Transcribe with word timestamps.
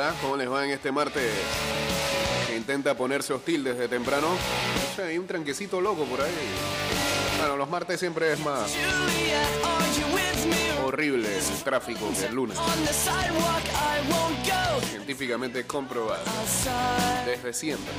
hola, 0.00 0.14
¿cómo 0.22 0.36
les 0.38 0.50
va 0.50 0.64
en 0.64 0.70
este 0.70 0.90
martes? 0.90 1.30
Intenta 2.56 2.96
ponerse 2.96 3.34
hostil 3.34 3.64
desde 3.64 3.86
temprano. 3.86 4.28
O 4.28 4.96
sea, 4.96 5.06
hay 5.06 5.18
un 5.18 5.26
tranquecito 5.26 5.78
loco 5.78 6.04
por 6.04 6.22
ahí. 6.22 6.30
Bueno, 7.38 7.56
los 7.58 7.68
martes 7.68 8.00
siempre 8.00 8.32
es 8.32 8.38
más 8.40 8.72
horrible 10.86 11.28
el 11.36 11.62
tráfico 11.62 12.10
que 12.18 12.26
el 12.26 12.34
lunes. 12.34 12.56
Científicamente 14.88 15.66
comprobado. 15.66 16.24
Desde 17.26 17.52
siempre. 17.52 17.92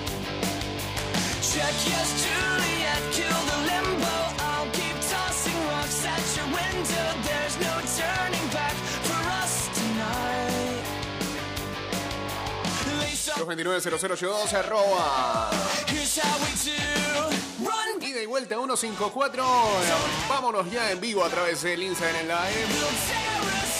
229-0082, 13.45 14.53
arroba. 14.53 15.49
Ida 18.01 18.21
y 18.21 18.25
vuelta 18.25 18.55
154. 18.55 19.43
Vámonos 20.29 20.69
ya 20.71 20.91
en 20.91 20.99
vivo 20.99 21.23
a 21.23 21.29
través 21.29 21.61
del 21.61 21.83
Instagram 21.83 22.27
Live. 22.27 23.70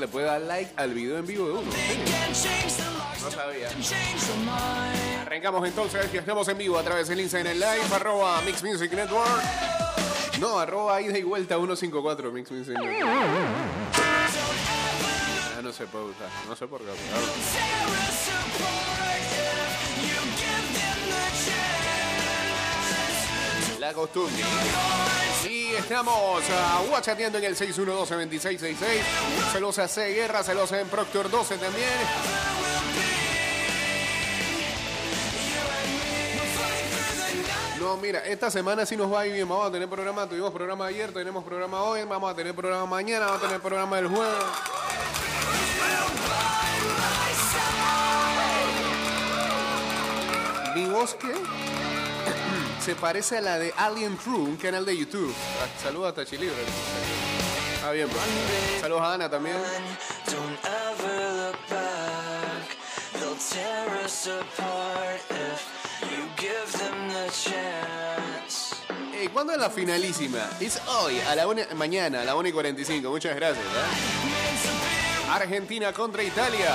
Le 0.00 0.08
puede 0.08 0.26
dar 0.26 0.40
like 0.40 0.70
al 0.76 0.94
video 0.94 1.18
en 1.18 1.26
vivo 1.26 1.46
de 1.46 1.52
uno. 1.52 1.70
No 3.22 3.30
sabía. 3.30 3.68
Arrancamos 5.22 5.66
entonces, 5.66 6.06
que 6.06 6.18
estamos 6.18 6.46
en 6.48 6.58
vivo 6.58 6.78
a 6.78 6.82
través 6.82 7.08
del 7.08 7.20
Instagram 7.20 7.54
Live, 7.54 7.94
arroba 7.94 8.40
Mix 8.42 8.62
Music 8.62 8.92
Network. 8.92 9.42
No, 10.40 10.58
arroba 10.58 11.00
ida 11.00 11.18
y 11.18 11.22
vuelta 11.22 11.56
154 11.56 12.32
Mix 12.32 12.50
Music 12.50 12.78
Network. 12.78 13.08
Ya 15.56 15.62
no 15.62 15.72
se 15.72 15.86
puede 15.86 16.04
usar, 16.04 16.28
no 16.48 16.54
sé 16.54 16.66
por 16.68 16.80
qué. 16.80 16.92
La. 23.88 25.48
Y 25.48 25.72
estamos 25.74 26.42
uh, 26.42 27.10
en 27.18 27.44
el 27.44 27.56
612-2666. 27.56 28.76
Celosa 29.52 29.88
C 29.88 30.12
Guerra, 30.12 30.42
celosa 30.42 30.78
en 30.78 30.88
Proctor 30.88 31.30
12 31.30 31.56
también. 31.56 31.88
No, 37.80 37.96
mira, 37.96 38.18
esta 38.26 38.50
semana 38.50 38.84
sí 38.84 38.94
nos 38.94 39.10
va 39.10 39.20
a 39.20 39.26
ir 39.26 39.32
bien. 39.32 39.48
Vamos 39.48 39.68
a 39.68 39.72
tener 39.72 39.88
programa. 39.88 40.28
Tuvimos 40.28 40.52
programa 40.52 40.84
ayer, 40.86 41.10
tenemos 41.12 41.42
programa 41.42 41.82
hoy. 41.82 42.02
Vamos 42.04 42.30
a 42.30 42.34
tener 42.34 42.54
programa 42.54 42.84
mañana, 42.84 43.24
vamos 43.24 43.42
a 43.42 43.46
tener 43.46 43.60
programa 43.62 43.98
el 43.98 44.08
jueves. 44.08 44.44
¿Mi 50.74 50.84
bosque? 50.90 51.32
Se 52.80 52.94
parece 52.94 53.38
a 53.38 53.40
la 53.40 53.58
de 53.58 53.72
Alien 53.76 54.16
True, 54.16 54.38
un 54.38 54.56
canal 54.56 54.84
de 54.84 54.96
YouTube. 54.96 55.34
Ah, 55.62 55.82
saludos 55.82 56.12
a 56.12 56.14
Tachilibre. 56.14 56.54
Ah, 57.84 57.90
bien, 57.92 58.08
pues. 58.08 58.22
Saludos 58.80 59.02
a 59.02 59.14
Ana 59.14 59.30
también. 59.30 59.56
¿Y 69.22 69.28
¿Cuándo 69.28 69.52
es 69.52 69.58
la 69.58 69.70
finalísima? 69.70 70.48
Es 70.60 70.80
hoy, 70.86 71.20
a 71.20 71.34
la 71.34 71.46
una, 71.46 71.66
mañana, 71.74 72.22
a 72.22 72.24
la 72.24 72.36
1 72.36 72.48
y 72.48 72.52
45. 72.52 73.10
Muchas 73.10 73.34
gracias. 73.36 73.64
¿eh? 73.64 75.30
Argentina 75.30 75.92
contra 75.92 76.22
Italia. 76.22 76.74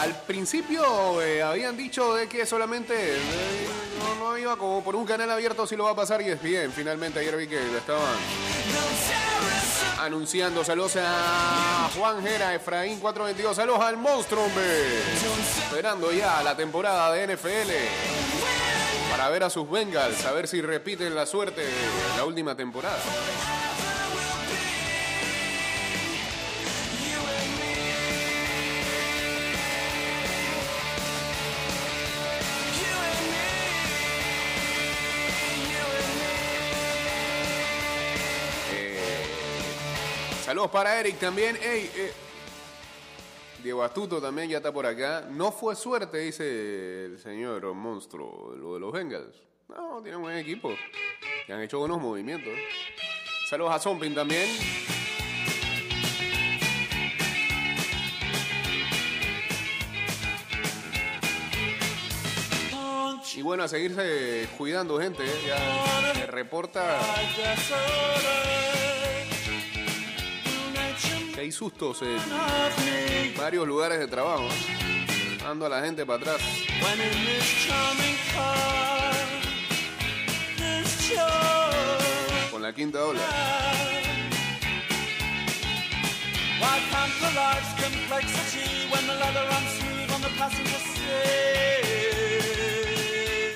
Al 0.00 0.16
principio 0.22 1.20
eh, 1.20 1.42
habían 1.42 1.76
dicho 1.76 2.14
de 2.14 2.28
que 2.28 2.46
solamente 2.46 2.94
eh, 3.16 3.83
no, 4.18 4.38
iba 4.38 4.56
como 4.56 4.82
por 4.82 4.96
un 4.96 5.04
canal 5.06 5.30
abierto 5.30 5.66
si 5.66 5.76
lo 5.76 5.84
va 5.84 5.90
a 5.90 5.96
pasar 5.96 6.22
y 6.22 6.28
es 6.28 6.42
bien. 6.42 6.72
Finalmente 6.72 7.20
ayer 7.20 7.36
vi 7.36 7.46
que 7.46 7.60
lo 7.60 7.78
estaban 7.78 8.16
anunciando. 10.00 10.64
Saludos 10.64 10.96
a 11.00 11.90
Juan 11.96 12.22
Jera, 12.22 12.54
Efraín 12.54 13.00
422. 13.00 13.56
Saludos 13.56 13.80
al 13.80 13.96
monstruo, 13.96 14.44
hombre. 14.44 14.98
Esperando 15.64 16.12
ya 16.12 16.42
la 16.42 16.56
temporada 16.56 17.12
de 17.12 17.34
NFL 17.34 17.70
para 19.10 19.28
ver 19.28 19.44
a 19.44 19.50
sus 19.50 19.70
Bengals, 19.70 20.24
a 20.26 20.32
ver 20.32 20.48
si 20.48 20.60
repiten 20.60 21.14
la 21.14 21.24
suerte 21.24 21.60
de 21.62 22.16
la 22.16 22.24
última 22.24 22.56
temporada. 22.56 22.98
Saludos 40.54 40.70
para 40.70 41.00
Eric 41.00 41.18
también. 41.18 41.58
Eh, 41.60 42.12
Diego 43.60 43.82
Astuto 43.82 44.20
también 44.22 44.48
ya 44.48 44.58
está 44.58 44.72
por 44.72 44.86
acá. 44.86 45.26
No 45.28 45.50
fue 45.50 45.74
suerte, 45.74 46.18
dice 46.18 47.06
el 47.06 47.18
señor 47.18 47.74
monstruo, 47.74 48.54
lo 48.54 48.74
de 48.74 48.78
los 48.78 48.92
Bengals. 48.92 49.34
No, 49.68 50.00
tienen 50.00 50.22
buen 50.22 50.36
equipo. 50.36 50.70
Y 51.48 51.50
han 51.50 51.60
hecho 51.60 51.80
buenos 51.80 52.00
movimientos. 52.00 52.52
Saludos 53.50 53.74
a 53.74 53.80
Zombin 53.80 54.14
también. 54.14 54.48
Y 63.34 63.42
bueno, 63.42 63.64
a 63.64 63.68
seguirse 63.68 64.48
cuidando, 64.56 65.00
gente. 65.00 65.24
¿eh? 65.24 65.34
Ya 65.48 66.14
se 66.14 66.26
reporta 66.28 67.00
que 67.34 68.93
hay 71.44 71.52
sustos 71.52 72.00
en 72.00 73.36
varios 73.36 73.66
lugares 73.68 73.98
de 73.98 74.06
trabajo. 74.06 74.48
Ando 75.46 75.66
a 75.66 75.68
la 75.68 75.82
gente 75.82 76.06
para 76.06 76.18
atrás. 76.18 76.40
Con 82.50 82.62
la 82.62 82.72
quinta 82.72 83.04
ola. 83.04 83.20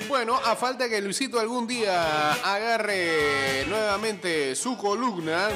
Bueno, 0.07 0.35
a 0.35 0.55
falta 0.55 0.87
que 0.87 1.01
Luisito 1.01 1.39
algún 1.39 1.65
día 1.65 2.33
agarre 2.33 3.65
nuevamente 3.67 4.55
su 4.55 4.77
columna 4.77 5.49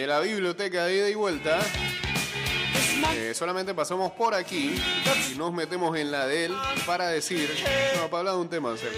de 0.00 0.06
la 0.06 0.20
biblioteca 0.20 0.86
de 0.86 0.96
ida 0.96 1.10
y 1.10 1.14
vuelta. 1.14 1.60
Eh, 3.14 3.34
solamente 3.34 3.74
pasamos 3.74 4.12
por 4.12 4.34
aquí 4.34 4.74
y 5.30 5.36
nos 5.36 5.52
metemos 5.52 5.94
en 5.98 6.10
la 6.10 6.26
de 6.26 6.46
él 6.46 6.56
para 6.86 7.08
decir, 7.08 7.50
no, 7.96 8.08
para 8.08 8.20
hablar 8.20 8.34
de 8.34 8.40
un 8.40 8.48
tema 8.48 8.72
acerca 8.72 8.96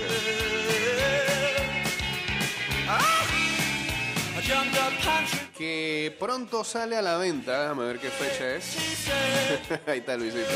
Que 5.58 6.16
pronto 6.20 6.62
sale 6.62 6.96
a 6.96 7.02
la 7.02 7.16
venta, 7.16 7.62
déjame 7.62 7.84
ver 7.84 7.98
qué 7.98 8.08
fecha 8.08 8.54
es. 8.54 8.76
Ahí 9.88 9.98
está 9.98 10.16
Luisito. 10.16 10.46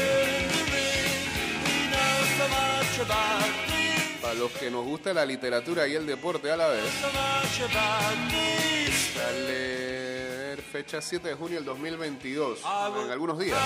Para 4.22 4.34
los 4.34 4.52
que 4.52 4.70
nos 4.70 4.84
gusta 4.84 5.12
la 5.12 5.26
literatura 5.26 5.88
y 5.88 5.94
el 5.96 6.06
deporte 6.06 6.52
a 6.52 6.56
la 6.56 6.68
vez. 6.68 6.84
Fecha 10.76 11.00
7 11.00 11.28
de 11.28 11.34
junio 11.34 11.56
del 11.56 11.64
2022, 11.64 12.60
en 13.02 13.10
algunos 13.10 13.38
días. 13.38 13.58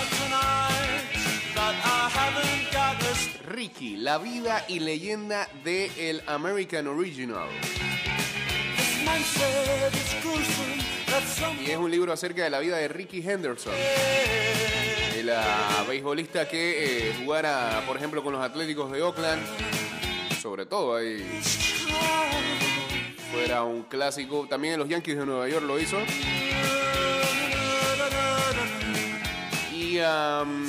Ricky, 3.49 3.97
la 3.97 4.17
vida 4.17 4.63
y 4.69 4.79
leyenda 4.79 5.49
de 5.65 5.91
el 5.97 6.23
American 6.25 6.87
Original. 6.87 7.49
Y 11.59 11.69
es 11.71 11.77
un 11.77 11.91
libro 11.91 12.13
acerca 12.13 12.45
de 12.45 12.49
la 12.49 12.59
vida 12.59 12.77
de 12.77 12.87
Ricky 12.87 13.19
Henderson. 13.29 13.73
El 15.13 15.33
beisbolista 15.89 16.47
que 16.47 17.09
eh, 17.09 17.15
jugara, 17.19 17.83
por 17.85 17.97
ejemplo, 17.97 18.23
con 18.23 18.31
los 18.31 18.41
Atléticos 18.41 18.89
de 18.89 19.01
Oakland. 19.01 19.41
Sobre 20.41 20.65
todo 20.65 20.95
ahí. 20.95 21.41
Fuera 23.33 23.63
un 23.63 23.83
clásico. 23.83 24.47
También 24.49 24.75
en 24.75 24.79
los 24.79 24.87
Yankees 24.87 25.17
de 25.17 25.25
Nueva 25.25 25.49
York 25.49 25.65
lo 25.65 25.77
hizo. 25.77 25.97
Um, 30.03 30.65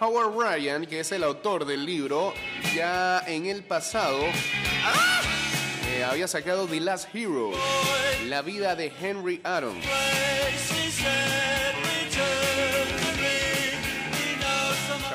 Howard 0.00 0.34
Ryan, 0.36 0.86
que 0.86 1.00
es 1.00 1.12
el 1.12 1.22
autor 1.24 1.64
del 1.64 1.84
libro, 1.84 2.34
ya 2.74 3.22
en 3.26 3.46
el 3.46 3.62
pasado 3.62 4.20
eh, 5.88 6.04
había 6.04 6.26
sacado 6.26 6.66
The 6.66 6.80
Last 6.80 7.14
Hero, 7.14 7.52
la 8.26 8.42
vida 8.42 8.74
de 8.76 8.92
Henry 9.00 9.40
Aaron. 9.44 9.80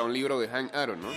un 0.05 0.13
libro 0.13 0.39
de 0.39 0.47
Hank 0.47 0.73
Aaron, 0.73 1.01
¿no? 1.01 1.09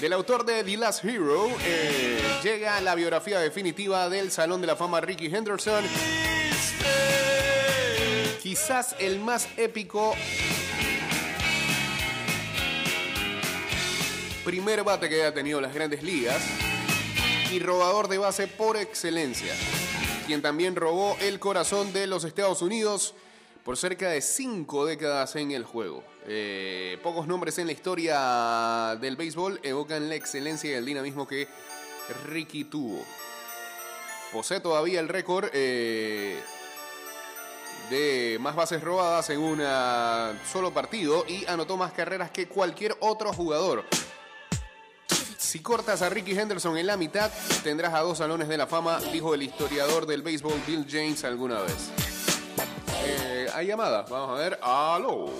Del 0.00 0.12
autor 0.12 0.44
de 0.44 0.64
The 0.64 0.76
Last 0.76 1.04
Hero 1.04 1.48
eh, 1.64 2.18
llega 2.42 2.80
la 2.80 2.94
biografía 2.94 3.38
definitiva 3.38 4.08
del 4.08 4.30
Salón 4.30 4.60
de 4.60 4.66
la 4.66 4.76
Fama 4.76 5.00
Ricky 5.00 5.26
Henderson. 5.26 5.84
Quizás 8.46 8.94
el 9.00 9.18
más 9.18 9.48
épico 9.56 10.14
primer 14.44 14.84
bate 14.84 15.08
que 15.08 15.16
haya 15.16 15.34
tenido 15.34 15.60
las 15.60 15.74
grandes 15.74 16.04
ligas 16.04 16.40
y 17.50 17.58
robador 17.58 18.06
de 18.06 18.18
base 18.18 18.46
por 18.46 18.76
excelencia, 18.76 19.52
quien 20.28 20.42
también 20.42 20.76
robó 20.76 21.16
el 21.22 21.40
corazón 21.40 21.92
de 21.92 22.06
los 22.06 22.22
Estados 22.22 22.62
Unidos 22.62 23.14
por 23.64 23.76
cerca 23.76 24.10
de 24.10 24.20
cinco 24.20 24.86
décadas 24.86 25.34
en 25.34 25.50
el 25.50 25.64
juego. 25.64 26.04
Eh, 26.28 27.00
pocos 27.02 27.26
nombres 27.26 27.58
en 27.58 27.66
la 27.66 27.72
historia 27.72 28.96
del 29.00 29.16
béisbol 29.16 29.58
evocan 29.64 30.08
la 30.08 30.14
excelencia 30.14 30.70
y 30.70 30.74
el 30.74 30.86
dinamismo 30.86 31.26
que 31.26 31.48
Ricky 32.26 32.62
tuvo. 32.62 33.04
Posee 34.32 34.60
todavía 34.60 35.00
el 35.00 35.08
récord 35.08 35.50
eh, 35.52 36.40
de 37.90 38.38
más 38.40 38.54
bases 38.54 38.82
robadas 38.82 39.30
en 39.30 39.40
un 39.40 39.62
solo 40.50 40.72
partido 40.72 41.24
y 41.28 41.46
anotó 41.46 41.76
más 41.76 41.92
carreras 41.92 42.30
que 42.30 42.48
cualquier 42.48 42.96
otro 43.00 43.32
jugador. 43.32 43.84
Si 45.46 45.62
cortas 45.62 46.02
a 46.02 46.08
Ricky 46.08 46.36
Henderson 46.38 46.76
en 46.76 46.86
la 46.86 46.96
mitad, 46.96 47.30
tendrás 47.62 47.94
a 47.94 48.00
dos 48.00 48.18
salones 48.18 48.48
de 48.48 48.58
la 48.58 48.66
fama, 48.66 48.98
dijo 49.12 49.34
el 49.34 49.42
historiador 49.42 50.06
del 50.06 50.22
béisbol 50.22 50.60
Bill 50.66 50.86
James 50.88 51.24
alguna 51.24 51.60
vez. 51.60 51.92
Eh, 53.04 53.46
hay 53.54 53.66
llamada, 53.68 54.02
vamos 54.02 54.38
a 54.38 54.42
ver. 54.42 54.58
¡Aló! 54.60 55.30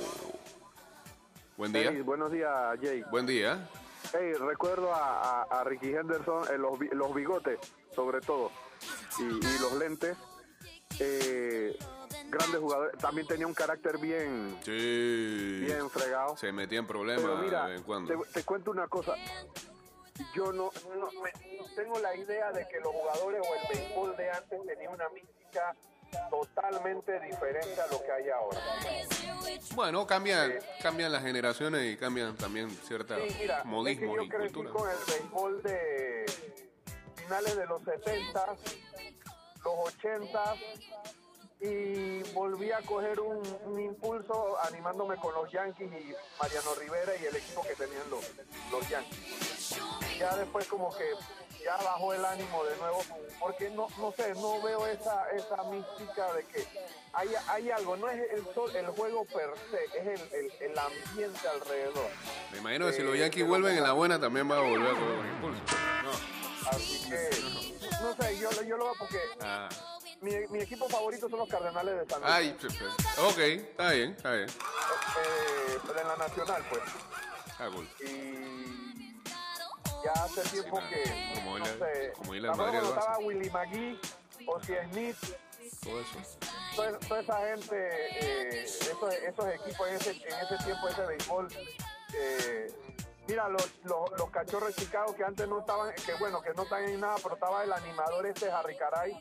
Buen 1.56 1.72
día. 1.72 1.90
buenos 2.04 2.30
días, 2.30 2.52
Jay. 2.80 3.02
Buen 3.10 3.26
día. 3.26 3.68
Hey, 4.12 4.34
recuerdo 4.34 4.92
a, 4.94 5.64
Ricky 5.64 5.88
Henderson, 5.88 6.44
en 6.54 6.62
los, 6.62 6.78
los, 6.92 7.14
bigotes, 7.14 7.58
sobre 7.94 8.20
todo, 8.20 8.52
y, 9.18 9.60
los 9.60 9.72
lentes. 9.72 10.16
Eh, 11.00 11.76
grandes 12.30 12.60
jugadores. 12.60 12.98
También 12.98 13.26
tenía 13.26 13.46
un 13.46 13.54
carácter 13.54 13.98
bien, 13.98 14.58
bien 14.64 15.90
fregado. 15.90 16.36
Se 16.36 16.52
metía 16.52 16.78
en 16.78 16.86
problemas 16.86 17.42
mira, 17.42 17.68
Te, 18.32 18.44
cuento 18.44 18.70
una 18.70 18.88
cosa. 18.88 19.14
Yo 20.34 20.52
no, 20.52 20.70
no 20.98 21.08
tengo 21.74 21.98
la 22.00 22.16
idea 22.16 22.50
de 22.52 22.66
que 22.68 22.80
los 22.80 22.92
jugadores 22.92 23.42
o 23.42 23.54
el 23.54 23.78
béisbol 23.78 24.16
de 24.16 24.30
antes 24.30 24.66
tenía 24.66 24.90
una 24.90 25.08
mística 25.10 25.74
totalmente 26.30 27.20
diferente 27.20 27.80
a 27.80 27.86
lo 27.88 28.02
que 28.02 28.12
hay 28.12 28.30
ahora. 28.30 28.60
Bueno, 29.74 30.06
cambian, 30.06 30.54
cambian 30.82 31.12
las 31.12 31.22
generaciones 31.22 31.92
y 31.92 31.96
cambian 31.96 32.36
también 32.36 32.70
cierta 32.70 33.16
modismo 33.64 34.16
yo 34.16 34.28
crecí 34.28 34.54
con 34.54 34.88
el 34.88 34.96
béisbol 35.06 35.62
de 35.62 36.26
finales 37.16 37.56
de 37.56 37.66
los 37.66 37.82
70, 37.82 38.46
los 39.64 39.94
80 39.94 40.54
y 41.60 42.22
volví 42.34 42.70
a 42.70 42.80
coger 42.82 43.20
un, 43.20 43.80
impulso 43.80 44.56
animándome 44.62 45.16
con 45.16 45.34
los 45.34 45.50
Yankees 45.50 45.90
y 45.90 46.14
Mariano 46.40 46.74
Rivera 46.74 47.12
y 47.20 47.26
el 47.26 47.36
equipo 47.36 47.62
que 47.62 47.74
tenían 47.74 48.08
los, 48.10 48.24
los 48.70 48.88
Yankees. 48.88 49.76
Ya 50.18 50.36
después 50.36 50.66
como 50.66 50.94
que 50.96 51.04
ya 51.64 51.76
bajó 51.78 52.14
el 52.14 52.24
ánimo 52.24 52.64
de 52.64 52.76
nuevo, 52.76 53.02
porque 53.40 53.70
no, 53.70 53.88
no 53.98 54.12
sé, 54.12 54.34
no 54.34 54.62
veo 54.62 54.86
esa, 54.86 55.28
esa 55.30 55.62
mística 55.64 56.32
de 56.34 56.44
que 56.44 56.64
hay, 57.12 57.28
hay 57.48 57.70
algo, 57.70 57.96
no 57.96 58.08
es 58.08 58.20
el, 58.30 58.76
el 58.76 58.86
juego 58.88 59.24
per 59.24 59.50
se, 59.70 59.98
es 59.98 60.20
el, 60.32 60.52
el, 60.60 60.78
ambiente 60.78 61.48
alrededor. 61.48 62.08
Me 62.52 62.58
imagino 62.58 62.86
que 62.86 62.92
si 62.92 63.02
los 63.02 63.18
Yankees 63.18 63.46
vuelven 63.46 63.76
en 63.76 63.82
la 63.82 63.92
buena 63.92 64.20
también 64.20 64.48
va 64.48 64.58
a 64.58 64.60
volver 64.60 64.88
a 64.88 64.94
coger 64.94 65.18
un 65.18 65.26
impulso. 65.26 65.62
Así 66.70 67.08
que, 67.08 67.30
no 68.00 68.14
sé, 68.14 68.38
yo, 68.38 68.50
yo 68.62 68.76
lo 68.76 68.84
veo 68.84 68.94
porque... 68.98 69.18
Ah. 69.40 69.68
Mi, 70.20 70.32
mi, 70.48 70.60
equipo 70.60 70.88
favorito 70.88 71.28
son 71.28 71.38
los 71.40 71.48
Cardenales 71.48 72.00
de 72.00 72.06
San 72.06 72.20
Luis. 72.22 72.32
Ay, 72.32 72.56
ok, 73.18 73.38
está 73.38 73.90
bien, 73.92 74.10
está 74.12 74.32
bien. 74.32 74.48
Eh, 74.48 75.78
en 76.00 76.08
la 76.08 76.16
nacional, 76.16 76.64
pues. 76.70 76.82
Ah, 77.58 77.68
cool. 77.72 77.88
Y 78.00 78.66
ya 80.04 80.12
hace 80.24 80.42
tiempo 80.50 80.80
que. 80.88 81.34
Como 81.34 81.58
no 81.58 81.64
sé, 81.66 82.12
como 82.16 82.56
cuando 82.56 82.88
estaba 82.88 83.18
Willy 83.18 83.50
McGee, 83.50 84.00
Ozzy 84.46 84.74
Smith. 84.90 85.16
Todo 85.82 86.00
eso. 86.00 86.18
Toda, 86.76 87.20
esa 87.20 87.38
gente, 87.38 87.76
eh, 87.76 88.64
esos, 88.64 89.14
esos, 89.14 89.46
equipos 89.46 89.88
en 89.88 89.94
ese, 89.94 90.10
en 90.10 90.44
ese 90.44 90.64
tiempo, 90.64 90.88
ese 90.88 91.06
béisbol. 91.06 91.48
Eh, 92.14 92.72
mira, 93.26 93.48
los, 93.48 93.74
los, 93.84 94.10
los, 94.18 94.30
cachorros 94.30 94.74
de 94.74 94.82
Chicago 94.82 95.14
que 95.14 95.24
antes 95.24 95.48
no 95.48 95.60
estaban, 95.60 95.92
que 95.94 96.14
bueno, 96.14 96.40
que 96.42 96.52
no 96.54 96.62
están 96.62 96.84
en 96.84 97.00
nada, 97.00 97.16
pero 97.22 97.34
estaba 97.34 97.64
el 97.64 97.72
animador 97.72 98.26
este 98.26 98.50
Harry 98.50 98.76
Caray. 98.76 99.20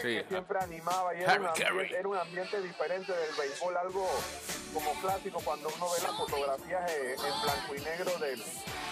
Que, 0.00 0.24
siempre 0.28 0.58
animaba 0.58 1.14
y 1.14 1.22
era 1.22 1.34
un, 1.34 1.46
ambiente, 1.46 1.98
era 1.98 2.08
un, 2.08 2.16
ambiente, 2.16 2.60
diferente 2.60 3.12
del 3.12 3.34
béisbol, 3.34 3.76
algo 3.76 4.08
como 4.72 4.92
clásico 5.00 5.40
cuando 5.44 5.68
uno 5.68 5.90
ve 5.90 6.02
las 6.02 6.16
fotografías 6.16 6.90
en 6.90 7.16
blanco 7.16 7.74
y 7.76 7.80
negro 7.80 8.18
del, 8.18 8.42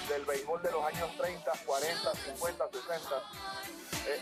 del 0.08 0.24
béisbol 0.24 0.62
de 0.62 0.70
los 0.70 0.84
años 0.84 1.16
30, 1.16 1.52
40, 1.64 2.14
50, 2.14 2.68
60, 2.68 3.22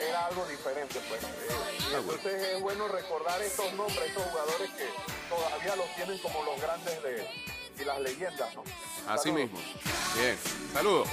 era 0.00 0.26
algo 0.26 0.47
diferente. 0.47 1.00
pues 1.08 1.23
eh, 1.23 1.97
Entonces 1.97 2.42
es 2.54 2.61
bueno 2.61 2.88
recordar 2.88 3.40
estos 3.42 3.73
nombres, 3.75 4.06
estos 4.06 4.25
jugadores 4.25 4.70
que 4.70 4.87
todavía 5.28 5.76
los 5.76 5.94
tienen 5.94 6.18
como 6.18 6.42
los 6.44 6.61
grandes 6.61 7.02
de, 7.02 7.26
y 7.80 7.85
las 7.85 8.00
leyendas. 8.00 8.54
¿no? 8.54 8.64
Así 9.06 9.32
mismo. 9.32 9.58
Bien, 10.14 10.37
saludos. 10.73 11.08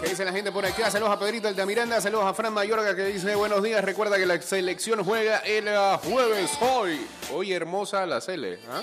¿Qué 0.00 0.08
dice 0.08 0.24
la 0.24 0.32
gente 0.32 0.50
por 0.50 0.64
acá? 0.64 0.90
Saludos 0.90 1.12
a 1.12 1.18
Pedrito 1.18 1.48
el 1.48 1.54
de 1.54 1.66
Miranda, 1.66 2.00
saludos 2.00 2.24
a 2.24 2.32
Fran 2.32 2.54
Mayorga 2.54 2.96
que 2.96 3.04
dice 3.04 3.34
buenos 3.34 3.62
días. 3.62 3.84
Recuerda 3.84 4.16
que 4.16 4.24
la 4.24 4.40
selección 4.40 5.04
juega 5.04 5.38
el 5.40 5.68
jueves 5.98 6.50
hoy. 6.60 7.06
Hoy 7.32 7.52
hermosa 7.52 8.06
la 8.06 8.20
Cele. 8.20 8.58
¿ah? 8.70 8.82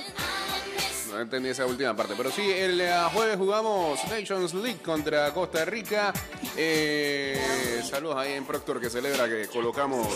No 1.12 1.20
entendí 1.20 1.50
esa 1.50 1.66
última 1.66 1.96
parte, 1.96 2.14
pero 2.16 2.30
sí, 2.30 2.52
el 2.52 2.82
jueves 3.14 3.38
jugamos 3.38 4.00
Nations 4.10 4.54
League 4.54 4.80
contra 4.84 5.34
Costa 5.34 5.66
Rica. 5.66 6.14
Eh, 6.56 7.82
saludos 7.90 8.18
ahí 8.18 8.34
en 8.34 8.46
Proctor 8.46 8.80
que 8.80 8.90
celebra 8.90 9.28
que 9.28 9.48
colocamos 9.48 10.08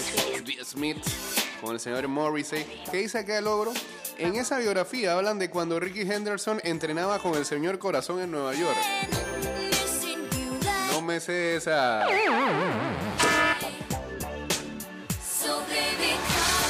Smith 0.64 0.98
con 1.62 1.74
el 1.74 1.80
señor 1.80 2.08
Morrissey. 2.08 2.64
¿Qué 2.92 2.98
dice 2.98 3.20
acá 3.20 3.40
el 3.40 3.46
logro? 3.46 3.74
En 4.20 4.36
esa 4.36 4.60
biografía 4.60 5.14
hablan 5.14 5.40
de 5.40 5.50
cuando 5.50 5.80
Ricky 5.80 6.02
Henderson 6.02 6.60
entrenaba 6.64 7.18
con 7.20 7.36
el 7.36 7.46
señor 7.46 7.80
Corazón 7.80 8.22
en 8.22 8.30
Nueva 8.30 8.54
York. 8.54 8.78
No 11.02 11.08
me 11.08 11.20
sé 11.20 11.56
esa. 11.56 12.06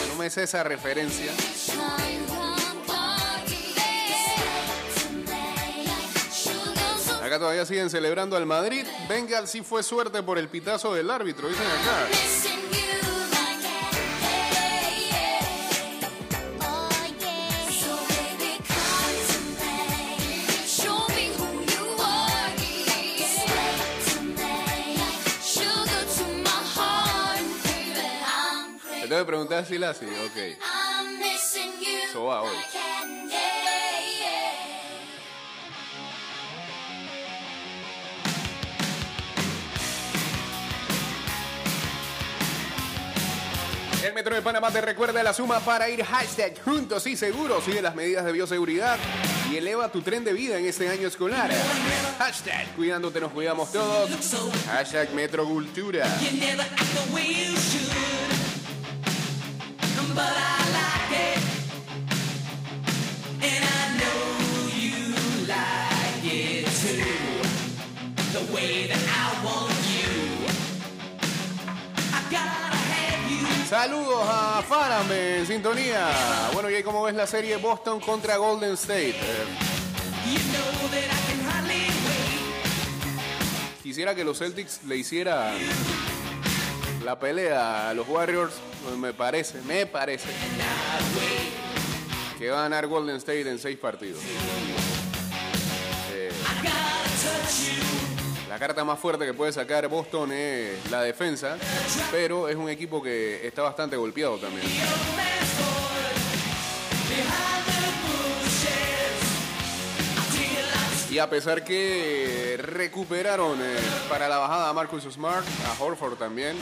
No 0.07 0.15
me 0.17 0.29
sé 0.29 0.43
esa 0.43 0.63
referencia. 0.63 1.33
Acá 7.21 7.39
todavía 7.39 7.65
siguen 7.65 7.89
celebrando 7.89 8.37
al 8.37 8.45
Madrid. 8.45 8.85
Venga, 9.09 9.45
sí 9.45 9.63
fue 9.63 9.83
suerte 9.83 10.23
por 10.23 10.37
el 10.37 10.47
pitazo 10.47 10.93
del 10.93 11.11
árbitro, 11.11 11.49
dicen 11.49 11.67
acá. 11.67 12.60
Tengo 29.21 29.25
que 29.25 29.31
preguntar 29.31 29.65
si 29.65 29.77
la 29.77 29.93
sí, 29.93 30.05
ok. 30.05 30.37
Eso 32.09 32.25
va 32.25 32.41
hoy. 32.41 32.55
El 44.03 44.13
Metro 44.13 44.33
de 44.33 44.41
Panamá 44.41 44.71
te 44.71 44.81
recuerda 44.81 45.21
la 45.21 45.33
suma 45.33 45.59
para 45.59 45.87
ir 45.87 46.03
hashtag 46.03 46.59
juntos 46.63 47.05
y 47.05 47.15
seguros. 47.15 47.63
Sigue 47.63 47.83
las 47.83 47.93
medidas 47.93 48.25
de 48.25 48.31
bioseguridad 48.31 48.97
y 49.51 49.57
eleva 49.57 49.91
tu 49.91 50.01
tren 50.01 50.23
de 50.23 50.33
vida 50.33 50.57
en 50.57 50.65
este 50.65 50.89
año 50.89 51.07
escolar. 51.07 51.51
Hashtag 52.17 52.75
cuidándote 52.75 53.21
nos 53.21 53.31
cuidamos 53.31 53.71
todos. 53.71 54.09
Hashtag 54.65 55.13
Metrocultura. 55.13 56.07
Saludos 73.71 74.25
a 74.27 74.61
Farame 74.67 75.37
en 75.37 75.47
sintonía. 75.47 76.09
Bueno, 76.51 76.69
y 76.69 76.75
ahí 76.75 76.83
cómo 76.83 77.03
ves 77.03 77.15
la 77.15 77.25
serie 77.25 77.55
Boston 77.55 78.01
contra 78.01 78.35
Golden 78.35 78.73
State. 78.73 79.11
Eh, 79.11 79.45
quisiera 83.81 84.13
que 84.13 84.25
los 84.25 84.39
Celtics 84.39 84.83
le 84.83 84.97
hiciera 84.97 85.53
la 87.05 87.17
pelea 87.17 87.91
a 87.91 87.93
los 87.93 88.09
Warriors. 88.09 88.55
Me 88.97 89.13
parece, 89.13 89.61
me 89.61 89.85
parece 89.85 90.27
que 92.37 92.49
va 92.49 92.59
a 92.59 92.63
ganar 92.63 92.87
Golden 92.87 93.15
State 93.15 93.49
en 93.49 93.57
seis 93.57 93.77
partidos. 93.77 94.19
Eh, 96.11 96.29
la 98.51 98.59
carta 98.59 98.83
más 98.83 98.99
fuerte 98.99 99.25
que 99.25 99.33
puede 99.33 99.53
sacar 99.53 99.87
Boston 99.87 100.33
es 100.33 100.91
la 100.91 101.01
defensa, 101.03 101.55
pero 102.11 102.49
es 102.49 102.57
un 102.57 102.69
equipo 102.69 103.01
que 103.01 103.47
está 103.47 103.61
bastante 103.61 103.95
golpeado 103.95 104.37
también. 104.39 104.67
Y 111.09 111.17
a 111.17 111.29
pesar 111.29 111.63
que 111.63 112.59
recuperaron 112.61 113.57
eh, 113.61 113.77
para 114.09 114.27
la 114.27 114.37
bajada 114.39 114.67
a 114.67 114.73
Marcus 114.73 115.03
Smart, 115.03 115.45
a 115.65 115.81
Horford 115.81 116.17
también. 116.17 116.57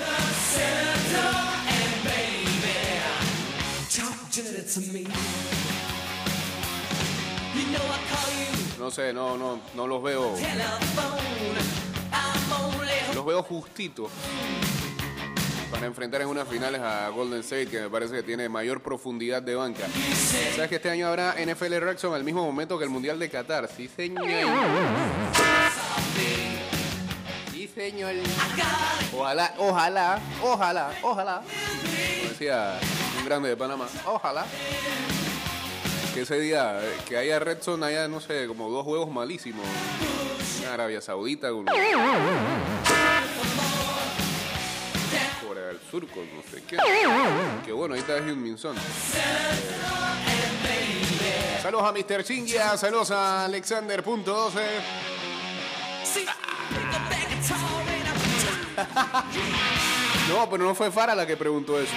No 8.80 8.90
sé, 8.90 9.12
no, 9.12 9.38
no, 9.38 9.60
no 9.76 9.88
los 9.88 10.02
veo. 10.02 10.34
Los 13.14 13.26
veo 13.26 13.44
justitos 13.44 14.10
para 15.70 15.86
enfrentar 15.86 16.22
en 16.22 16.28
unas 16.28 16.48
finales 16.48 16.82
a 16.82 17.10
Golden 17.10 17.42
State, 17.42 17.68
que 17.68 17.82
me 17.82 17.90
parece 17.90 18.16
que 18.16 18.24
tiene 18.24 18.50
mayor 18.50 18.82
profundidad 18.82 19.42
de 19.42 19.56
banca. 19.56 19.86
¿Sabes 20.56 20.70
que 20.70 20.78
este 20.78 20.90
año 20.90 21.08
habrá 21.08 21.36
NFL 21.36 21.76
Rexon 21.80 22.14
al 22.14 22.24
mismo 22.24 22.44
momento 22.44 22.78
que 22.78 22.86
el 22.86 22.90
Mundial 22.90 23.20
de 23.20 23.30
Qatar? 23.30 23.70
Sí, 23.76 23.90
señor. 23.94 24.26
Sí, 27.52 27.70
señor. 27.76 28.14
Ojalá, 29.16 29.54
ojalá, 29.58 30.20
ojalá, 30.42 30.92
ojalá. 31.04 31.42
Como 31.42 32.30
decía 32.30 32.80
un 33.20 33.26
grande 33.26 33.50
de 33.50 33.58
Panamá, 33.58 33.88
ojalá. 34.06 34.46
Que 36.14 36.22
ese 36.22 36.40
día, 36.40 36.80
eh, 36.82 36.98
que 37.08 37.18
haya 37.18 37.40
Red 37.40 37.62
Zone, 37.62 37.86
haya, 37.86 38.08
no 38.08 38.20
sé, 38.20 38.48
como 38.48 38.70
dos 38.70 38.84
juegos 38.84 39.12
malísimos. 39.12 39.66
Arabia 40.72 41.02
Saudita, 41.02 41.50
con 41.50 41.66
Corea 45.48 45.66
del 45.68 45.80
Sur, 45.90 46.08
con 46.08 46.24
no 46.36 46.42
sé 46.44 46.64
qué. 46.68 46.78
Que 47.66 47.72
bueno, 47.72 47.94
ahí 47.96 48.02
está 48.02 48.20
Hyun 48.20 48.58
Son. 48.58 48.76
Saludos 51.62 51.86
a 51.86 51.92
Mr. 51.92 52.24
Chingia, 52.24 52.78
saludos 52.78 53.12
a 53.12 53.46
Alexander.12. 53.46 54.62
No, 60.30 60.48
pero 60.48 60.64
no 60.64 60.76
fue 60.76 60.92
Fara 60.92 61.16
la 61.16 61.26
que 61.26 61.36
preguntó 61.36 61.80
eso. 61.80 61.92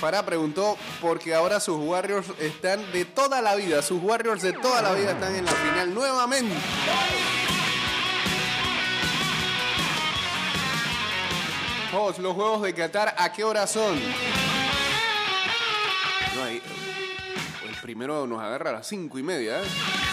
Farah 0.00 0.24
preguntó 0.24 0.76
porque 1.00 1.34
ahora 1.34 1.60
sus 1.60 1.78
Warriors 1.78 2.26
están 2.38 2.90
de 2.92 3.04
toda 3.04 3.40
la 3.40 3.54
vida, 3.54 3.82
sus 3.82 4.02
Warriors 4.02 4.42
de 4.42 4.52
toda 4.52 4.82
la 4.82 4.92
vida 4.92 5.12
están 5.12 5.34
en 5.34 5.44
la 5.44 5.52
final 5.52 5.94
nuevamente. 5.94 6.56
Los 11.92 12.34
juegos 12.34 12.62
de 12.62 12.74
Qatar, 12.74 13.14
¿a 13.18 13.32
qué 13.32 13.44
hora 13.44 13.66
son? 13.66 13.98
El 17.64 17.74
primero 17.82 18.26
nos 18.26 18.40
agarra 18.40 18.70
a 18.70 18.72
las 18.74 18.86
cinco 18.86 19.18
y 19.18 19.22
media. 19.22 19.60
¿eh? 19.60 19.64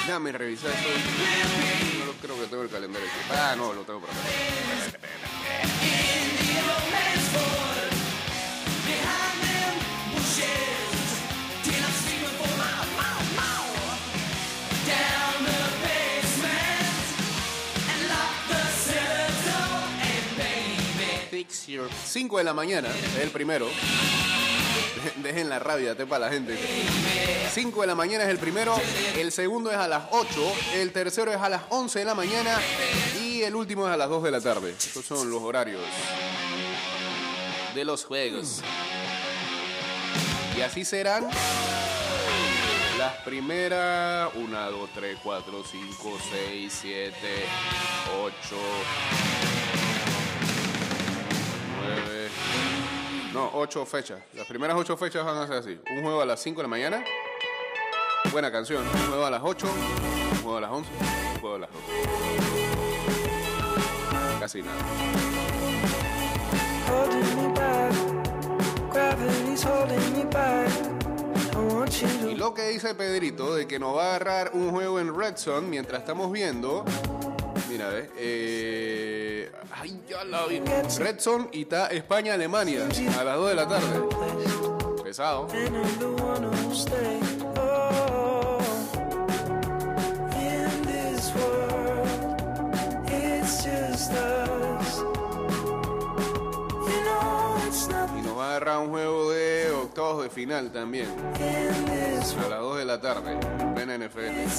Déjame 0.06 0.32
revisar 0.32 0.72
eso. 0.72 2.06
No 2.06 2.12
creo 2.22 2.40
que 2.40 2.48
tengo 2.48 2.64
el 2.64 2.70
calendario 2.70 3.08
aquí. 3.08 3.18
Ah, 3.32 3.56
no, 3.58 3.74
lo 3.74 3.84
tengo 3.84 4.02
por 4.02 4.10
acá. 4.10 4.20
Six 21.70 21.78
years. 21.78 21.92
5 22.06 22.38
de 22.40 22.44
la 22.44 22.54
mañana, 22.54 22.88
es 22.90 23.24
el 23.24 23.30
primero. 23.30 23.68
Dejen 25.18 25.50
la 25.50 25.60
rabia, 25.60 25.96
para 25.96 26.26
la 26.26 26.32
gente. 26.32 26.58
5 27.54 27.82
de 27.82 27.88
la 27.88 27.94
mañana 27.94 28.24
es 28.24 28.30
el 28.32 28.40
primero, 28.40 28.76
el 29.16 29.32
segundo 29.32 29.70
es 29.72 29.78
a 29.78 29.88
las 29.88 30.06
8, 30.10 30.54
el 30.76 30.92
tercero 30.92 31.32
es 31.32 31.40
a 31.40 31.48
las 31.48 31.64
11 31.70 32.00
de 32.00 32.06
la 32.06 32.16
mañana 32.16 32.60
y 33.22 33.44
el 33.44 33.56
último 33.56 33.88
es 33.88 33.94
a 33.94 33.98
las 33.98 34.10
2 34.10 34.24
de 34.24 34.32
la 34.32 34.42
tarde. 34.42 34.72
Estos 34.72 35.06
son 35.06 35.30
los 35.30 35.42
horarios 35.44 35.82
de 37.76 37.86
los 37.86 38.04
juegos. 38.04 38.62
Y 40.58 40.62
así 40.62 40.84
serán 40.84 41.30
las 42.98 43.16
primeras 43.24 44.32
1, 44.36 44.72
2, 44.72 44.90
3, 44.96 45.18
4, 45.24 45.64
5, 45.72 46.18
6, 46.32 46.78
7, 46.82 47.14
8, 48.24 49.76
9. 51.96 52.30
No, 53.34 53.52
8 53.54 53.86
fechas. 53.86 54.20
Las 54.34 54.48
primeras 54.48 54.76
8 54.78 54.98
fechas 54.98 55.24
van 55.24 55.38
a 55.38 55.48
ser 55.48 55.58
así. 55.58 55.80
Un 55.92 56.02
juego 56.04 56.22
a 56.22 56.26
las 56.26 56.42
5 56.42 56.58
de 56.58 56.64
la 56.64 56.70
mañana. 56.70 57.04
Buena 58.32 58.52
canción. 58.52 58.86
Un 58.86 59.08
juego 59.08 59.26
a 59.26 59.30
las 59.30 59.42
8. 59.44 59.68
Un 59.68 60.38
juego 60.42 60.58
a 60.58 60.62
las 60.62 60.72
11. 60.72 60.90
Un 61.36 61.40
juego 61.40 61.56
a 61.56 61.60
las 61.60 61.70
12. 61.72 61.84
Casi 64.40 64.62
nada. 64.62 64.78
Y 72.30 72.36
lo 72.36 72.54
que 72.54 72.70
dice 72.70 72.96
Pedrito 72.96 73.56
de 73.56 73.68
que 73.68 73.80
nos 73.80 73.96
va 73.96 74.04
a 74.04 74.16
agarrar 74.16 74.52
un 74.54 74.72
juego 74.72 75.00
en 75.00 75.16
Red 75.16 75.38
Zone 75.38 75.68
mientras 75.68 76.02
estamos 76.02 76.32
viendo. 76.32 76.86
Mira, 77.70 77.90
ve. 77.90 78.10
Eh, 78.18 79.52
ay, 79.72 80.02
ya 80.10 80.24
la 80.24 80.48
vi. 80.48 80.60
Red 80.60 81.20
Zone 81.20 81.50
y 81.52 81.62
está 81.62 81.88
España-Alemania 81.88 82.88
a 83.20 83.24
las 83.24 83.36
2 83.36 83.50
de 83.50 83.56
la 83.56 83.68
tarde. 83.68 84.02
Pesado. 85.04 85.48
Y 98.18 98.22
nos 98.22 98.38
va 98.38 98.46
a 98.46 98.50
agarrar 98.50 98.80
un 98.80 98.90
juego 98.90 99.32
de 99.32 99.72
octavos 99.72 100.24
de 100.24 100.30
final 100.32 100.72
también. 100.72 101.08
A 102.44 102.50
las 102.50 102.60
2 102.60 102.78
de 102.80 102.86
la 102.86 103.00
tarde. 103.00 103.38
Plena 103.76 103.96
NFL. 103.96 104.50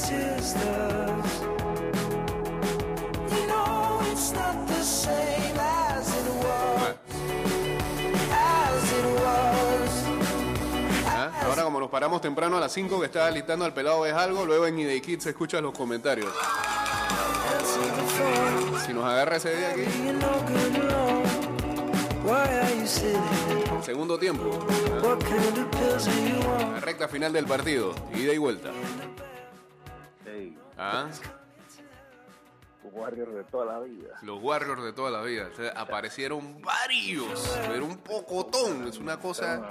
Ahora 11.43 11.65
como 11.65 11.81
nos 11.81 11.91
paramos 11.91 12.21
temprano 12.21 12.59
a 12.59 12.61
las 12.61 12.73
5 12.73 13.01
que 13.01 13.07
estaba 13.07 13.31
listando 13.31 13.65
al 13.65 13.75
pelado 13.75 14.07
es 14.07 14.15
algo, 14.15 14.45
luego 14.45 14.67
en 14.67 14.79
Idea 14.79 15.01
Kids 15.01 15.25
se 15.25 15.31
escuchan 15.31 15.65
los 15.65 15.73
comentarios. 15.77 16.33
Si 18.87 18.93
nos 18.93 19.05
agarra 19.05 19.37
ese 19.37 19.57
día 19.57 19.71
aquí. 19.71 19.85
Segundo 23.83 24.19
tiempo. 24.19 24.67
La 26.73 26.81
recta 26.81 27.09
final 27.09 27.33
del 27.33 27.47
partido. 27.47 27.95
Ida 28.15 28.33
y 28.33 28.39
vuelta. 28.39 28.71
¿Ah? 30.79 31.09
Warriors 32.93 33.35
de 33.35 33.45
toda 33.45 33.65
la 33.67 33.81
vida. 33.81 34.19
Los 34.23 34.43
Warriors 34.43 34.83
de 34.83 34.93
toda 34.93 35.11
la 35.11 35.23
vida. 35.23 35.49
O 35.53 35.57
sea, 35.57 35.71
aparecieron 35.73 36.61
varios. 36.63 37.59
Pero 37.69 37.85
un 37.85 37.97
pocotón. 37.99 38.87
Es 38.89 38.99
una 38.99 39.19
cosa. 39.19 39.63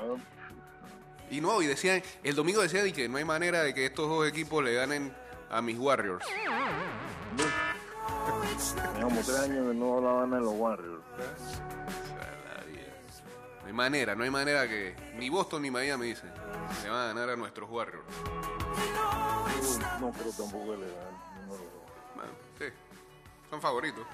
Y 1.30 1.42
no, 1.42 1.62
y 1.62 1.68
decían, 1.68 2.02
el 2.24 2.36
domingo 2.36 2.62
decía 2.62 2.84
de 2.84 2.92
que 2.92 3.08
no 3.08 3.18
hay 3.18 3.26
manera 3.26 3.62
de 3.62 3.74
que 3.74 3.86
estos 3.86 4.10
dos 4.10 4.28
equipos 4.28 4.64
le 4.64 4.74
ganen 4.74 5.14
a 5.50 5.62
mis 5.62 5.78
Warriors. 5.78 6.26
Teníamos 8.94 9.26
tres 9.26 9.40
años 9.40 9.68
que 9.68 9.74
no 9.78 9.98
hablaban 9.98 10.32
de 10.32 10.40
los 10.40 10.54
Warriors. 10.54 11.04
No 13.62 13.68
hay 13.68 13.74
manera, 13.74 14.16
no 14.16 14.24
hay 14.24 14.32
manera 14.32 14.68
que 14.68 14.96
ni 15.18 15.30
Boston 15.30 15.62
ni 15.62 15.70
Miami 15.70 16.08
dicen. 16.08 16.32
Le 16.84 16.90
van 16.90 17.00
a 17.00 17.08
ganar 17.08 17.30
a 17.30 17.36
nuestros 17.36 17.70
Warriors. 17.70 18.04
No, 18.96 20.00
no 20.00 20.12
creo 20.12 20.32
tampoco 20.32 20.72
que 20.72 20.78
le 20.78 20.88
dan. 20.88 21.14
número 21.48 21.64
dos. 21.66 21.79
Son 23.50 23.62
favoritos. 23.62 24.06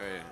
Eh, 0.00 0.22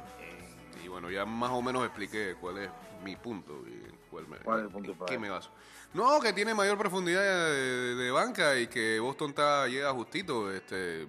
y 0.85 0.89
bueno, 0.89 1.11
ya 1.11 1.25
más 1.25 1.51
o 1.51 1.61
menos 1.63 1.85
expliqué 1.85 2.37
cuál 2.41 2.59
es 2.59 2.71
mi 3.03 3.17
punto 3.17 3.63
y 3.67 3.83
cuál 4.11 4.27
me, 4.29 4.39
¿Cuál 4.39 4.61
es 4.61 4.65
el 4.67 4.71
punto 4.71 4.93
en 4.93 4.99
para 4.99 5.09
qué 5.09 5.15
él? 5.15 5.21
me 5.21 5.31
baso. 5.31 5.51
No, 5.95 6.21
que 6.21 6.33
tiene 6.33 6.55
mayor 6.55 6.77
profundidad 6.79 7.23
de, 7.23 7.95
de 7.95 8.11
banca 8.11 8.57
y 8.59 8.67
que 8.67 8.99
Boston 9.01 9.31
está, 9.31 9.67
llega 9.67 9.93
justito. 9.93 10.53
Este, 10.53 11.07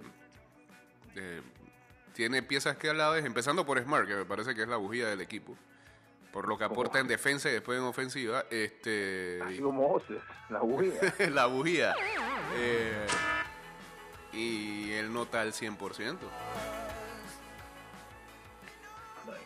eh, 1.14 1.42
tiene 2.14 2.42
piezas 2.42 2.76
que 2.76 2.90
a 2.90 2.94
la 2.94 3.10
vez, 3.10 3.24
empezando 3.24 3.64
por 3.64 3.80
Smart, 3.82 4.06
que 4.06 4.14
me 4.14 4.24
parece 4.24 4.54
que 4.54 4.62
es 4.62 4.68
la 4.68 4.76
bujía 4.76 5.08
del 5.08 5.20
equipo. 5.20 5.56
Por 6.32 6.46
lo 6.46 6.58
que 6.58 6.64
aporta 6.64 6.98
en 6.98 7.08
defensa 7.08 7.48
y 7.48 7.52
después 7.52 7.78
en 7.78 7.84
ofensiva. 7.84 8.44
Este, 8.50 9.40
Así 9.42 9.58
como 9.60 9.94
Ose, 9.94 10.20
la 10.50 10.60
bulla. 10.60 10.92
la 11.30 11.46
bujía. 11.46 11.94
Eh, 12.56 13.06
y 14.32 14.92
él 14.92 15.12
no 15.12 15.22
está 15.22 15.40
al 15.40 15.52
100%. 15.52 16.16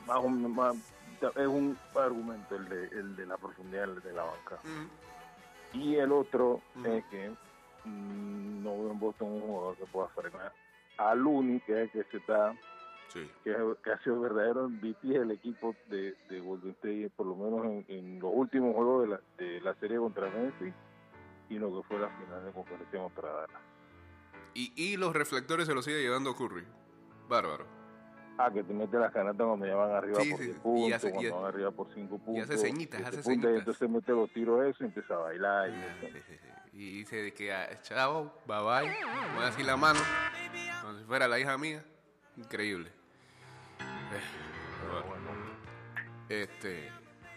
Más 0.06 0.16
o 0.18 0.28
más- 0.28 0.76
es 1.36 1.46
un 1.46 1.78
argumento 1.94 2.56
el 2.56 2.68
de, 2.68 2.84
el 2.98 3.14
de 3.16 3.26
la 3.26 3.36
profundidad 3.36 3.86
de 3.88 4.12
la 4.12 4.24
banca. 4.24 4.58
Y 5.72 5.94
el 5.96 6.10
otro 6.12 6.60
Ujú. 6.76 6.86
es 6.86 7.04
que 7.06 7.30
mm, 7.84 8.62
no 8.64 8.76
veo 8.78 8.90
en 8.92 8.98
Boston 9.00 9.28
un 9.32 9.40
jugador 9.42 9.76
que 9.76 9.86
pueda 9.86 10.08
frenar 10.08 10.52
a 10.98 11.14
Looney, 11.14 11.60
que 11.60 11.72
es 11.72 11.78
el 11.82 11.90
que 12.04 12.10
se 12.10 12.16
está 12.18 12.54
Sí. 13.08 13.30
que, 13.44 13.54
que 13.84 13.92
ha 13.92 13.98
sido 14.02 14.20
verdadero 14.20 14.68
MVP 14.70 15.06
del 15.08 15.30
equipo 15.32 15.76
de, 15.90 16.16
de 16.30 16.40
Golden 16.40 16.70
State, 16.70 17.10
por 17.14 17.26
lo 17.26 17.36
menos 17.36 17.66
en, 17.66 17.84
en 17.88 18.18
los 18.20 18.30
últimos 18.34 18.74
juegos 18.74 19.02
de 19.02 19.08
la, 19.08 19.20
de 19.36 19.60
la 19.60 19.74
serie 19.74 19.98
contra 19.98 20.30
Memphis 20.30 20.72
y 21.50 21.58
lo 21.58 21.68
que 21.82 21.88
fue 21.88 21.98
la 21.98 22.08
final 22.08 22.42
de 22.46 22.52
conferencia 22.52 22.98
contra 23.00 23.28
Dallas. 23.30 23.62
Y, 24.54 24.72
y 24.76 24.96
los 24.96 25.12
reflectores 25.14 25.66
se 25.66 25.74
los 25.74 25.84
sigue 25.84 26.00
llevando 26.00 26.34
Curry. 26.34 26.64
Bárbaro. 27.28 27.66
Ah, 28.38 28.50
que 28.52 28.62
te 28.64 28.72
mete 28.72 28.96
las 28.98 29.12
canatas 29.12 29.46
cuando 29.46 29.66
ya 29.66 29.74
van 29.76 29.90
arriba 29.92 30.20
Sí, 30.20 30.30
por 30.30 30.38
sí, 30.40 30.44
10 30.46 30.56
y 30.56 30.60
puntos, 30.60 30.92
hace- 30.96 31.08
y 31.08 31.10
cuando 31.12 31.28
hace- 31.28 31.36
van 31.42 31.44
arriba 31.54 31.70
por 31.70 31.94
5 31.94 32.18
puntos. 32.18 32.44
hace 32.50 32.58
ceñitas, 32.58 33.00
hace 33.00 33.10
puntos, 33.10 33.24
ceñitas. 33.24 33.52
Y 33.52 33.58
entonces 33.58 33.90
mete 33.90 34.12
los 34.12 34.30
tiros 34.32 34.64
eso 34.66 34.84
y 34.84 34.86
empieza 34.86 35.14
a 35.14 35.18
bailar. 35.18 35.68
Y 35.70 35.72
eso. 36.06 36.18
Y 36.72 36.90
dice 36.98 37.34
que, 37.34 37.52
ah, 37.52 37.68
chao, 37.82 38.32
bye 38.46 38.56
bye. 38.58 38.96
Voy 39.36 39.44
así 39.44 39.62
la 39.62 39.76
mano. 39.76 40.00
Como 40.82 40.98
si 40.98 41.04
fuera 41.04 41.28
la 41.28 41.38
hija 41.38 41.56
mía. 41.58 41.84
Increíble. 42.36 42.88
Eh, 43.78 44.20
pero 44.82 45.02
bueno. 45.04 45.30
Este. 46.28 46.90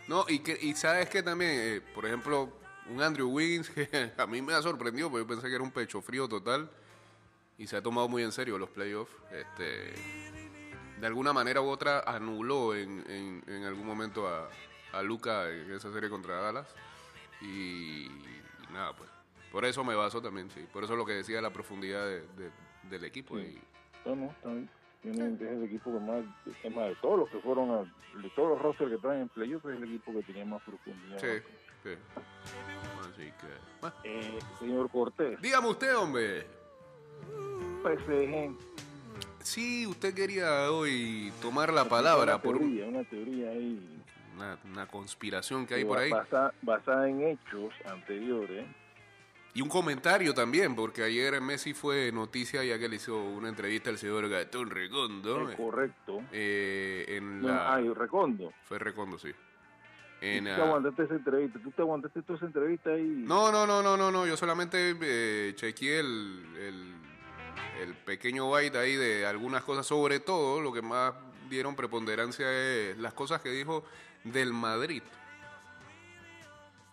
No, 0.08 0.24
y, 0.30 0.40
que, 0.40 0.58
y 0.62 0.74
sabes 0.76 1.10
que 1.10 1.22
también, 1.24 1.52
eh, 1.54 1.82
por 1.94 2.06
ejemplo, 2.06 2.50
un 2.90 3.02
Andrew 3.02 3.30
Wiggins 3.30 3.70
que 3.72 4.12
a 4.18 4.26
mí 4.28 4.42
me 4.42 4.54
ha 4.54 4.62
sorprendido 4.62 5.10
porque 5.10 5.24
yo 5.24 5.28
pensé 5.28 5.48
que 5.50 5.56
era 5.56 5.64
un 5.64 5.72
pecho 5.72 6.02
frío 6.02 6.30
total 6.30 6.70
y 7.58 7.68
se 7.68 7.76
ha 7.78 7.82
tomado 7.82 8.08
muy 8.08 8.24
en 8.24 8.32
serio 8.32 8.58
los 8.58 8.70
playoffs. 8.70 9.12
Este, 9.32 9.94
de 11.00 11.08
alguna 11.08 11.34
manera 11.34 11.62
u 11.62 11.68
otra 11.68 12.02
anuló 12.02 12.74
en, 12.76 13.04
en, 13.10 13.44
en 13.48 13.64
algún 13.64 13.86
momento 13.86 14.28
a, 14.28 14.50
a 14.94 15.02
Luca 15.02 15.50
en 15.50 15.72
esa 15.72 15.92
serie 15.92 16.10
contra 16.10 16.36
Dallas. 16.42 16.74
Y, 17.42 18.06
y 18.06 18.42
nada, 18.72 18.94
pues. 18.96 19.10
Por 19.52 19.66
eso 19.66 19.84
me 19.84 19.96
baso 19.96 20.22
también, 20.22 20.50
sí. 20.50 20.66
Por 20.74 20.84
eso 20.84 20.96
lo 20.96 21.06
que 21.06 21.14
decía 21.14 21.42
la 21.42 21.52
profundidad 21.52 22.06
de- 22.06 22.22
de- 22.28 22.52
del 22.90 23.04
equipo. 23.06 23.38
Sí. 23.38 23.44
Y, 24.06 24.08
No, 24.10 24.16
no, 24.16 24.26
está 24.32 24.50
bien. 24.50 24.70
Es 25.04 25.42
el 25.42 25.64
equipo 25.64 25.92
que 25.94 26.00
más, 26.00 26.24
es 26.64 26.76
más, 26.76 26.88
de 26.88 26.96
todos 26.96 27.20
los 27.20 27.30
que 27.30 27.40
fueron, 27.40 27.70
a, 27.72 27.82
de 28.22 28.30
todos 28.36 28.50
los 28.50 28.62
rosters 28.62 28.90
que 28.92 28.98
traen 28.98 29.22
en 29.22 29.30
playoffs, 29.30 29.66
es 29.66 29.78
el 29.78 29.84
equipo 29.84 30.12
que 30.14 30.24
tenía 30.24 30.46
más 30.46 30.62
profundidad. 30.64 31.20
sí, 31.20 31.28
sí. 31.84 31.92
Así 33.14 33.24
que. 33.26 33.48
bueno. 33.82 33.96
Eh, 34.04 34.40
señor 34.60 34.90
Cortés, 34.90 35.40
Dígame 35.42 35.68
usted, 35.68 35.96
hombre. 35.96 36.48
PSG, 37.84 38.58
Sí, 39.46 39.86
usted 39.86 40.14
quería 40.16 40.72
hoy 40.72 41.32
tomar 41.40 41.72
la 41.72 41.82
una 41.84 41.90
palabra 41.90 42.42
por 42.42 42.56
un- 42.56 42.62
teoría, 42.76 42.88
una 42.88 43.04
teoría 43.04 43.50
ahí 43.52 43.80
una, 44.36 44.58
una 44.72 44.88
conspiración 44.88 45.68
que 45.68 45.76
hay 45.76 45.86
por 45.86 46.00
ahí. 46.00 46.10
basa- 46.12 46.52
basada 46.64 47.08
en 47.08 47.22
hechos 47.22 47.72
anteriores. 47.86 48.66
Y 49.54 49.62
un 49.62 49.70
comentario 49.70 50.34
también, 50.34 50.76
porque 50.76 51.04
ayer 51.04 51.40
Messi 51.42 51.74
fue 51.76 52.12
noticia 52.12 52.64
ya 52.64 52.78
que 52.80 52.90
le 52.90 52.96
hizo 52.98 53.24
una 53.24 53.48
entrevista 53.48 53.92
al 53.92 53.98
señor 54.00 54.28
Gatón 54.28 54.70
Recondo. 54.72 55.50
es 55.50 55.56
correcto. 55.56 56.22
eh, 56.32 57.06
en 57.10 57.42
No, 57.42 57.48
la... 57.50 57.76
ay, 57.76 57.88
Recondo. 57.94 58.52
Fue 58.64 58.80
Recondo, 58.80 59.18
sí. 59.20 59.30
tú 59.32 59.38
te 60.20 60.50
ah, 60.52 60.66
aguantaste 60.66 61.04
esa 61.04 61.14
entrevista, 61.14 61.60
tú 61.64 61.72
te 61.72 61.82
aguantaste 61.84 62.22
toda 62.24 62.38
esa 62.38 62.48
entrevista 62.48 62.90
ahí. 62.90 63.24
No, 63.28 63.52
no, 63.52 63.66
no, 63.68 63.82
no, 63.84 63.96
no, 63.96 64.12
no. 64.12 64.26
Yo 64.26 64.36
solamente 64.36 64.94
eh, 65.02 65.54
chequeé 65.56 66.00
el, 66.00 66.46
el, 66.60 66.96
el 67.82 67.94
pequeño 67.94 68.50
byte 68.50 68.78
ahí 68.78 68.96
de 68.96 69.26
algunas 69.26 69.64
cosas. 69.64 69.86
Sobre 69.86 70.20
todo, 70.20 70.62
lo 70.62 70.72
que 70.74 70.82
más 70.82 71.14
dieron 71.50 71.76
preponderancia 71.76 72.50
es 72.52 72.98
las 72.98 73.14
cosas 73.14 73.42
que 73.42 73.50
dijo 73.50 73.84
del 74.24 74.54
Madrid. 74.54 75.04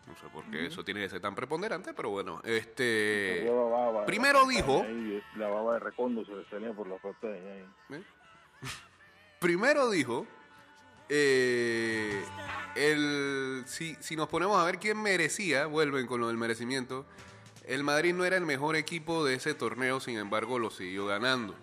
No 0.07 0.15
sé 0.17 0.27
por 0.33 0.45
qué 0.51 0.67
eso 0.67 0.85
tiene 0.85 1.01
que 1.01 1.09
ser 1.09 1.21
tan 1.21 1.35
preponderante, 1.35 1.95
pero 1.95 2.11
bueno. 2.11 2.41
Este. 2.45 3.49
Baba, 3.51 4.05
primero 4.05 4.47
dijo- 4.47 4.83
ahí, 4.83 5.23
la 5.37 5.49
baba 5.49 5.75
de 5.75 5.81
Recondo 5.81 6.25
se 6.25 6.33
le 6.35 6.45
salía 6.51 6.73
por 6.73 6.87
la 6.87 6.97
pantalla. 6.97 7.37
¿Eh? 7.37 7.67
Primero 9.39 9.91
dijo, 9.91 10.27
eh, 11.09 12.23
el, 12.77 13.63
si, 13.67 13.97
si 14.01 14.15
nos 14.17 14.29
ponemos 14.29 14.57
a 14.57 14.65
ver 14.65 14.79
quién 14.79 15.01
merecía, 15.03 15.67
vuelven 15.67 16.07
con 16.07 16.21
lo 16.21 16.29
del 16.29 16.37
merecimiento, 16.37 17.07
el 17.67 17.85
Madrid 17.85 18.15
no 18.15 18.25
era 18.25 18.37
el 18.37 18.45
mejor 18.47 18.77
equipo 18.77 19.25
de 19.25 19.35
ese 19.35 19.55
torneo, 19.55 20.01
sin 20.01 20.19
embargo 20.19 20.59
lo 20.59 20.71
siguió 20.71 21.07
ganando. 21.07 21.55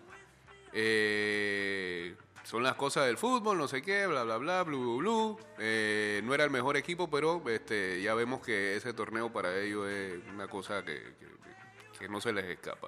Eh, 0.73 2.15
son 2.43 2.63
las 2.63 2.75
cosas 2.75 3.05
del 3.05 3.17
fútbol, 3.17 3.57
no 3.57 3.67
sé 3.67 3.81
qué, 3.81 4.07
bla, 4.07 4.23
bla, 4.23 4.38
bla, 4.38 4.63
blu, 4.63 4.97
blu. 4.97 5.39
Eh, 5.59 6.21
no 6.23 6.33
era 6.33 6.43
el 6.43 6.49
mejor 6.49 6.77
equipo, 6.77 7.09
pero 7.09 7.43
este, 7.49 8.01
ya 8.01 8.13
vemos 8.13 8.41
que 8.41 8.75
ese 8.75 8.93
torneo 8.93 9.31
para 9.31 9.55
ellos 9.59 9.88
es 9.88 10.19
una 10.33 10.47
cosa 10.47 10.83
que, 10.83 11.01
que- 11.97 12.07
no 12.09 12.21
se 12.21 12.31
les 12.31 12.45
escapa. 12.45 12.88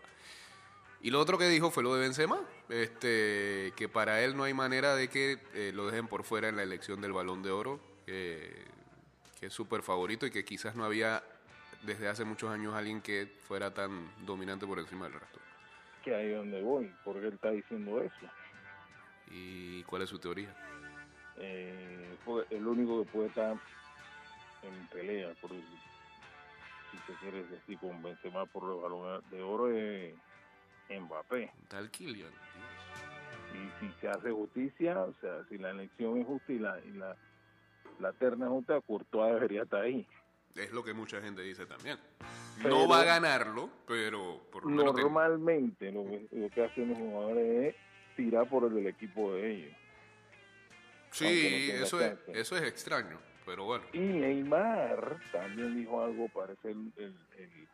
Y 1.02 1.10
lo 1.10 1.19
otro 1.19 1.38
que 1.38 1.50
dijo 1.50 1.69
fue 1.69 1.84
lo 1.84 1.93
de 1.95 2.00
Benzema, 2.02 2.39
este, 2.69 3.74
que 3.76 3.89
para 3.91 4.24
él 4.24 4.38
no 4.38 4.45
hay 4.45 4.54
manera 4.54 4.95
de 4.95 5.10
que 5.10 5.38
eh, 5.54 5.71
lo 5.76 5.88
dejen 5.88 6.08
por 6.08 6.24
fuera 6.24 6.47
en 6.47 6.56
la 6.56 6.63
elección 6.63 7.02
del 7.02 7.12
Balón 7.12 7.43
de 7.43 7.52
Oro, 7.52 7.80
que, 8.06 8.63
que 9.39 9.47
es 9.47 9.54
súper 9.54 9.82
favorito 9.84 10.26
y 10.26 10.32
que 10.32 10.45
quizás 10.45 10.76
no 10.76 10.86
había 10.86 11.24
desde 11.84 12.08
hace 12.08 12.26
muchos 12.26 12.50
años 12.50 12.74
alguien 12.74 13.02
que 13.02 13.28
fuera 13.48 13.74
tan 13.74 14.10
dominante 14.26 14.65
por 14.65 14.80
encima 14.80 15.06
del 15.06 15.20
resto. 15.20 15.39
Que 16.04 16.15
ahí 16.15 16.32
es 16.32 16.38
donde 16.38 16.62
voy, 16.62 16.91
porque 17.04 17.28
él 17.28 17.34
está 17.34 17.52
diciendo 17.52 18.02
eso. 18.02 18.28
¿Y 19.30 19.84
cuál 19.84 20.02
es 20.02 20.10
su 20.10 20.20
teoría? 20.20 20.54
Eh, 21.38 22.15
fue 22.26 22.46
el 22.50 22.67
único 22.67 23.04
que 23.04 23.12
puede 23.12 23.28
estar 23.28 23.56
en 24.63 24.88
pelea, 24.88 25.34
por 25.41 25.52
decir, 25.52 25.80
si 26.91 26.98
se 26.98 27.20
quiere 27.20 27.44
decir, 27.46 27.80
con 27.80 28.02
Benzema 28.04 28.46
por 28.46 28.63
el 28.63 28.82
balón 28.82 29.24
de 29.32 29.41
oro 29.41 29.72
es 29.72 30.13
Mbappé. 30.89 31.52
Tal 31.67 31.89
Kylian. 31.89 32.32
Y 33.54 33.80
si 33.80 33.91
se 34.00 34.10
hace 34.10 34.32
justicia, 34.32 35.00
o 35.02 35.13
sea, 35.22 35.44
si 35.50 35.58
la 35.58 35.72
elección 35.72 36.20
es 36.20 36.28
justa 36.28 36.52
y 36.52 36.60
la, 36.60 36.80
y 36.86 36.91
la, 36.91 37.15
la 38.00 38.13
terna 38.13 38.46
es 38.46 38.52
justa, 38.52 38.82
Courtois 38.82 39.34
debería 39.34 39.63
estar 39.63 39.82
ahí. 39.82 40.06
Es 40.56 40.72
lo 40.72 40.84
que 40.84 40.94
mucha 40.94 41.22
gente 41.22 41.42
dice 41.42 41.66
también. 41.66 41.98
Pero- 42.58 42.70
no 42.70 42.88
va 42.88 43.02
a 43.02 43.06
ganarlo, 43.06 43.70
pero 43.88 44.42
por 44.52 44.64
lo 44.66 44.70
menos... 44.72 44.96
que- 44.96 45.02
Normalmente 45.02 45.92
lo 45.92 46.04
que, 46.06 46.28
lo 46.32 46.50
que 46.50 46.64
hacen 46.66 46.90
los 46.90 46.98
jugadores 46.98 47.76
es 47.76 48.16
tirar 48.16 48.48
por 48.50 48.66
el 48.66 48.76
del 48.76 48.88
equipo 48.88 49.34
de 49.34 49.52
ellos. 49.52 49.76
Sí, 51.12 51.68
no 51.78 51.84
eso 51.86 52.02
es, 52.02 52.18
eso 52.28 52.56
es 52.58 52.64
extraño, 52.64 53.20
pero 53.46 53.66
bueno. 53.66 53.84
Y 53.94 54.00
Neymar 54.00 55.20
también 55.32 55.76
dijo 55.76 56.04
algo, 56.04 56.30
parece 56.30 56.72
el, 56.72 56.92
el, 56.98 57.16
el, 57.38 57.68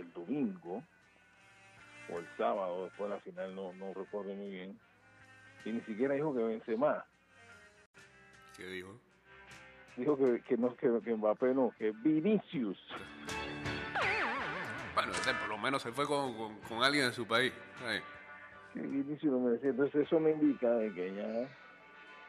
el 0.00 0.12
domingo 0.12 0.82
o 2.12 2.18
el 2.18 2.26
sábado, 2.36 2.84
después 2.84 3.08
de 3.10 3.16
la 3.16 3.20
final, 3.22 3.54
no, 3.54 3.72
no 3.74 3.94
recuerdo 3.94 4.34
muy 4.34 4.50
bien. 4.50 4.78
Y 5.64 5.72
ni 5.72 5.80
siquiera 5.82 6.14
dijo 6.14 6.34
que 6.34 6.42
vence 6.42 6.76
más. 6.76 7.04
¿Qué 8.56 8.66
dijo? 8.66 8.98
Dijo 9.96 10.16
que, 10.16 10.42
que 10.46 10.56
no 10.56 10.74
que, 10.76 10.88
que 11.04 11.14
Mbappé 11.14 11.54
no, 11.54 11.72
que 11.78 11.90
Vinicius. 11.92 12.78
Bueno, 14.94 15.12
ese 15.12 15.34
por 15.34 15.48
lo 15.48 15.58
menos 15.58 15.82
se 15.82 15.92
fue 15.92 16.06
con, 16.06 16.36
con- 16.36 16.56
con 16.60 16.82
alguien 16.82 17.06
de 17.06 17.12
su 17.12 17.26
país. 17.26 17.52
Ahí. 17.86 18.00
Vinicius 18.74 19.32
no 19.32 19.40
merecía. 19.40 19.70
Entonces 19.70 20.06
eso 20.06 20.20
me 20.20 20.30
indica 20.32 20.70
de 20.70 20.92
que 20.92 21.14
ya 21.14 21.48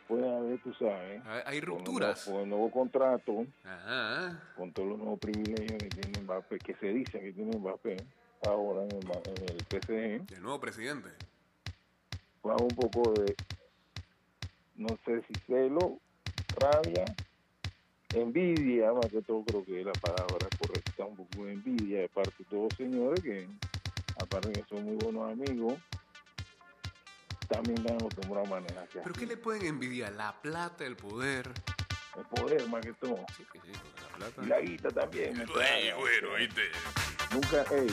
puede 0.08 0.36
haber, 0.36 0.60
tú 0.62 0.74
sabes, 0.76 1.22
Hay- 1.26 1.42
Hay 1.46 1.46
con 1.46 1.54
el 1.56 1.62
rupturas. 1.86 2.28
nuevo- 2.28 2.32
Con 2.40 2.44
el 2.44 2.50
nuevo 2.50 2.72
contrato, 2.72 3.46
Ajá. 3.64 4.40
con 4.56 4.72
todos 4.72 4.90
los 4.90 4.98
nuevos 4.98 5.20
privilegios 5.20 5.78
que 5.84 5.90
tiene 5.90 6.22
Mbappé, 6.22 6.60
que 6.60 6.74
se 6.76 6.88
dice 6.88 7.20
que 7.20 7.32
tiene 7.34 7.58
Mbappé 7.58 7.98
ahora 8.48 8.84
en 8.84 8.92
el, 8.92 9.56
el 9.56 9.66
PSG, 9.66 10.34
El 10.36 10.42
nuevo 10.44 10.60
presidente. 10.60 11.10
bajo 12.44 12.64
un 12.64 12.76
poco 12.76 13.14
de, 13.22 13.36
no 14.76 14.90
sé 15.06 15.24
si 15.28 15.34
celo, 15.48 15.98
rabia, 16.60 17.06
envidia, 18.14 18.94
más 18.94 19.08
que 19.08 19.22
todo 19.22 19.44
creo 19.44 19.66
que 19.66 19.80
es 19.82 19.86
la 19.86 19.94
palabra 19.94 20.48
correcta, 20.58 21.06
un 21.06 21.16
poco 21.16 21.46
de 21.46 21.54
envidia 21.54 22.02
de 22.02 22.10
parte 22.10 22.32
de 22.40 22.46
todos 22.46 22.64
los 22.64 22.78
señores 22.78 23.22
que, 23.22 23.48
aparte 24.22 24.50
de 24.50 24.54
que 24.54 24.66
son 24.70 24.86
muy 24.86 24.96
buenos 24.96 25.32
amigos, 25.32 25.74
también 27.48 27.78
están 27.78 27.96
acostumbrados 27.98 28.48
a 28.48 28.52
manejarse 28.52 29.00
¿Pero 29.00 29.12
así. 29.12 29.20
qué 29.20 29.26
le 29.26 29.38
pueden 29.38 29.66
envidiar? 29.66 30.14
La 30.14 30.34
plata, 30.42 30.86
el 30.86 30.96
poder. 30.96 31.50
El 32.18 32.26
poder 32.26 32.68
más 32.70 32.82
que 32.82 32.94
todo. 32.94 33.18
Sí, 33.36 33.46
sí, 33.52 33.60
sí, 33.64 33.72
la 34.02 34.18
plata. 34.18 34.44
Y 34.44 34.46
la 34.48 34.62
guita 34.62 34.90
también. 34.90 35.38
Ey, 35.38 35.92
bueno, 35.98 36.36
¿viste? 36.38 36.62
Nunca, 37.32 37.66
hey, 37.70 37.88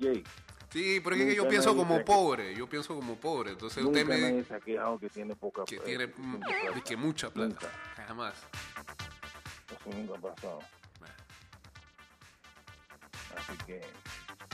Jay, 0.00 0.24
Sí, 0.70 1.00
pero 1.02 1.16
es 1.16 1.22
que 1.22 1.34
yo 1.34 1.48
pienso 1.48 1.76
como 1.76 2.04
pobre. 2.04 2.54
Yo 2.54 2.68
pienso 2.68 2.94
como 2.94 3.16
pobre. 3.16 3.50
Entonces 3.50 3.82
nunca 3.82 4.00
usted 4.00 4.14
me 4.14 4.20
nadie 4.20 4.44
se 4.44 4.54
ha 4.54 4.60
quejado 4.60 4.98
que 4.98 5.08
tiene 5.08 5.34
poca 5.34 5.64
que 5.64 5.76
plata, 5.76 5.86
tiene 5.86 6.82
que 6.84 6.96
mucha 6.96 7.28
plata. 7.30 7.48
Nunca. 7.48 7.68
Jamás. 8.06 8.34
Eso 9.80 9.96
nunca 9.96 10.14
ha 10.18 10.20
pasado. 10.34 10.58
Así 13.36 13.56
que 13.66 13.80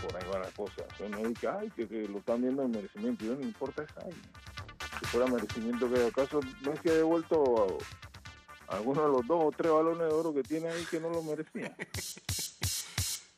por 0.03 0.17
ahí 0.17 0.29
va 0.33 0.39
la 0.41 0.51
cosa. 0.53 0.85
Eso 0.95 1.09
no 1.09 1.19
es 1.19 1.39
que, 1.39 1.49
ay, 1.49 1.71
que, 1.71 1.89
que 1.89 2.07
lo 2.09 2.19
están 2.19 2.43
viendo 2.43 2.63
en 2.63 2.71
merecimiento. 2.71 3.25
Yo 3.25 3.35
no 3.35 3.43
importa 3.43 3.83
esa. 3.83 4.01
Si 5.01 5.07
fuera 5.07 5.27
merecimiento 5.27 5.91
que 5.93 6.07
acaso 6.07 6.41
Messi 6.63 6.89
ha 6.89 6.95
devuelto 6.95 7.79
a 8.69 8.77
alguno 8.77 9.03
de 9.03 9.09
los 9.09 9.27
dos 9.27 9.45
o 9.45 9.53
tres 9.57 9.73
balones 9.73 10.09
de 10.09 10.15
oro 10.15 10.33
que 10.35 10.43
tiene 10.43 10.69
ahí 10.69 10.85
que 10.91 11.01
no 11.01 11.11
lo 11.11 11.23
merecía. 11.23 11.75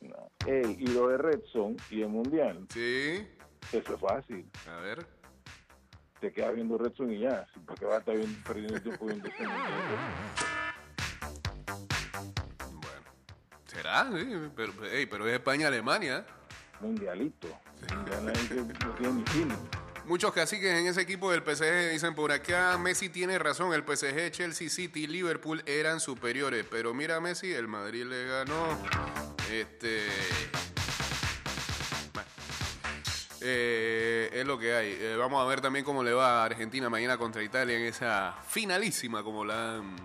No. 0.00 0.30
Y 0.46 0.86
lo 0.86 1.08
de 1.08 1.18
Redson 1.18 1.76
y 1.90 2.02
el 2.02 2.08
Mundial, 2.08 2.64
Sí. 2.72 3.26
eso 3.72 3.94
es 3.94 4.00
fácil. 4.00 4.48
A 4.68 4.76
ver. 4.76 5.04
Te 6.20 6.32
quedas 6.32 6.54
viendo 6.54 6.78
Redson 6.78 7.12
y 7.12 7.18
ya. 7.18 7.46
¿Para 7.66 7.74
qué 7.78 7.84
vas 7.84 7.94
a 7.96 7.98
estar 7.98 8.16
viendo, 8.16 8.38
perdiendo 8.44 8.76
el 8.76 8.82
tiempo 8.82 9.06
viendo 9.06 9.28
ese 9.28 9.42
Mundial? 9.42 9.68
Pero, 14.56 15.26
es 15.26 15.34
España-Alemania. 15.34 16.26
Mundialito. 16.80 17.48
Muchos 20.04 20.32
caciques 20.32 20.70
en 20.70 20.86
ese 20.86 21.02
equipo 21.02 21.30
del 21.30 21.42
PSG 21.42 21.90
dicen 21.92 22.14
por 22.14 22.32
acá, 22.32 22.78
Messi 22.78 23.08
tiene 23.08 23.38
razón, 23.38 23.74
el 23.74 23.82
PSG, 23.82 24.30
Chelsea, 24.30 24.70
City, 24.70 25.06
Liverpool 25.06 25.62
eran 25.66 26.00
superiores, 26.00 26.64
pero 26.70 26.94
mira 26.94 27.16
a 27.16 27.20
Messi, 27.20 27.52
el 27.52 27.68
Madrid 27.68 28.04
le 28.04 28.26
ganó. 28.26 28.78
Este... 29.50 30.06
bueno. 32.14 32.28
Eh, 33.42 34.30
es 34.32 34.46
lo 34.46 34.58
que 34.58 34.74
hay. 34.74 34.96
Eh, 34.98 35.16
vamos 35.18 35.42
a 35.42 35.46
ver 35.46 35.60
también 35.60 35.84
cómo 35.84 36.02
le 36.02 36.12
va 36.12 36.42
a 36.42 36.44
Argentina 36.44 36.88
mañana 36.88 37.18
contra 37.18 37.42
Italia 37.42 37.76
en 37.76 37.84
esa 37.84 38.34
finalísima 38.48 39.22
como 39.22 39.44
la 39.44 39.74
han 39.74 39.96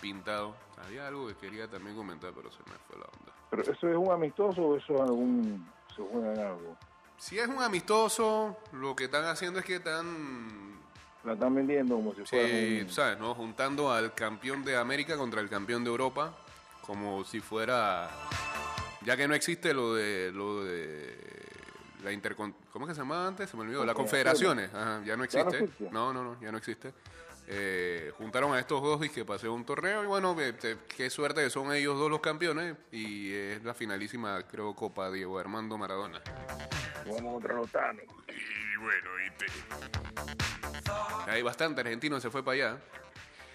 pintado. 0.00 0.65
Había 0.84 1.06
algo 1.08 1.26
que 1.28 1.34
quería 1.34 1.68
también 1.68 1.96
comentar, 1.96 2.32
pero 2.34 2.50
se 2.50 2.58
me 2.60 2.76
fue 2.88 2.98
la 2.98 3.04
onda. 3.06 3.32
Pero 3.50 3.62
eso 3.62 3.72
es 3.72 3.96
un 3.96 4.10
amistoso 4.10 4.62
o 4.62 4.76
eso 4.76 4.94
es 4.94 5.00
algún. 5.00 5.66
se 5.94 6.02
juega 6.02 6.32
en 6.34 6.38
algo. 6.40 6.76
Si 7.18 7.38
es 7.38 7.48
un 7.48 7.62
amistoso, 7.62 8.58
lo 8.72 8.94
que 8.94 9.04
están 9.04 9.24
haciendo 9.24 9.58
es 9.60 9.64
que 9.64 9.76
están 9.76 10.78
La 11.24 11.32
están 11.32 11.54
vendiendo 11.54 11.96
como 11.96 12.14
si 12.14 12.24
fuera. 12.24 12.48
Sí, 12.48 12.80
un- 12.82 12.90
¿sabes? 12.90 13.18
¿no? 13.18 13.34
Juntando 13.34 13.90
al 13.90 14.14
campeón 14.14 14.62
de 14.64 14.76
América 14.76 15.16
contra 15.16 15.40
el 15.40 15.48
campeón 15.48 15.82
de 15.84 15.90
Europa, 15.90 16.34
como 16.82 17.24
si 17.24 17.40
fuera. 17.40 18.10
Ya 19.02 19.16
que 19.16 19.26
no 19.26 19.34
existe 19.34 19.72
lo 19.72 19.94
de. 19.94 20.30
Lo 20.32 20.64
de 20.64 21.16
la 22.02 22.12
intercon... 22.12 22.54
¿Cómo 22.72 22.84
es 22.84 22.90
que 22.90 22.94
se 22.94 23.00
llamaba 23.00 23.26
antes? 23.26 23.50
Se 23.50 23.56
me 23.56 23.62
olvidó. 23.64 23.84
La 23.84 23.94
confederaciones. 23.94 24.72
Ajá, 24.72 25.00
ya 25.04 25.16
no 25.16 25.24
Ya 25.24 25.42
no 25.42 25.48
existe. 25.50 25.64
existe. 25.64 25.88
No, 25.90 26.12
no, 26.12 26.22
no, 26.22 26.40
ya 26.40 26.52
no 26.52 26.58
existe. 26.58 26.92
Eh, 27.48 28.12
juntaron 28.18 28.54
a 28.54 28.58
estos 28.58 28.82
dos 28.82 29.04
y 29.04 29.08
que 29.08 29.24
pasó 29.24 29.52
un 29.52 29.64
torneo. 29.64 30.02
Y 30.02 30.06
bueno, 30.06 30.34
eh, 30.40 30.52
te- 30.52 30.78
qué 30.96 31.08
suerte 31.10 31.42
que 31.42 31.50
son 31.50 31.72
ellos 31.72 31.96
dos 31.98 32.10
los 32.10 32.20
campeones. 32.20 32.76
Y 32.90 33.32
es 33.32 33.62
la 33.62 33.74
finalísima, 33.74 34.42
creo, 34.46 34.74
Copa 34.74 35.10
Diego 35.10 35.38
Armando 35.38 35.78
Maradona. 35.78 36.20
Vamos 37.06 37.34
contra 37.34 37.54
los 37.54 37.70
Thanos. 37.70 38.04
Y 38.28 38.76
bueno, 38.78 39.10
¿viste? 39.22 39.46
Hay 41.28 41.42
bastante 41.42 41.80
argentino 41.80 42.20
se 42.20 42.30
fue 42.30 42.44
para 42.44 42.54
allá. 42.54 42.78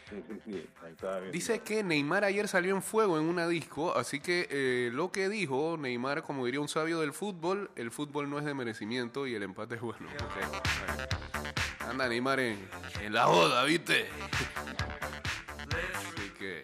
Sí, 0.09 0.21
sí, 0.27 0.41
sí. 0.45 0.69
Ahí 0.83 0.91
está 0.91 1.19
bien. 1.19 1.31
Dice 1.31 1.59
que 1.59 1.83
Neymar 1.83 2.25
ayer 2.25 2.47
salió 2.49 2.75
en 2.75 2.81
fuego 2.81 3.17
en 3.17 3.25
una 3.25 3.47
disco, 3.47 3.95
así 3.95 4.19
que 4.19 4.47
eh, 4.49 4.89
lo 4.91 5.09
que 5.11 5.29
dijo 5.29 5.77
Neymar, 5.79 6.23
como 6.23 6.45
diría 6.45 6.59
un 6.59 6.67
sabio 6.67 6.99
del 6.99 7.13
fútbol, 7.13 7.71
el 7.77 7.91
fútbol 7.91 8.29
no 8.29 8.37
es 8.39 8.43
de 8.45 8.53
merecimiento 8.53 9.25
y 9.25 9.35
el 9.35 9.43
empate 9.43 9.75
es 9.75 9.81
bueno. 9.81 10.07
Ok, 10.15 10.35
bueno. 10.35 10.61
Anda 11.91 12.07
Neymar 12.07 12.39
en, 12.39 12.69
la 13.09 13.25
joda, 13.25 13.65
¿viste? 13.65 14.07
Así 15.93 16.29
que, 16.39 16.61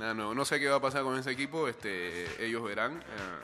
ah, 0.00 0.14
no, 0.14 0.34
no 0.34 0.44
sé 0.46 0.58
qué 0.58 0.70
va 0.70 0.76
a 0.76 0.80
pasar 0.80 1.02
con 1.02 1.18
ese 1.18 1.30
equipo, 1.30 1.68
este, 1.68 2.42
ellos 2.42 2.64
verán. 2.64 3.04
ah. 3.18 3.40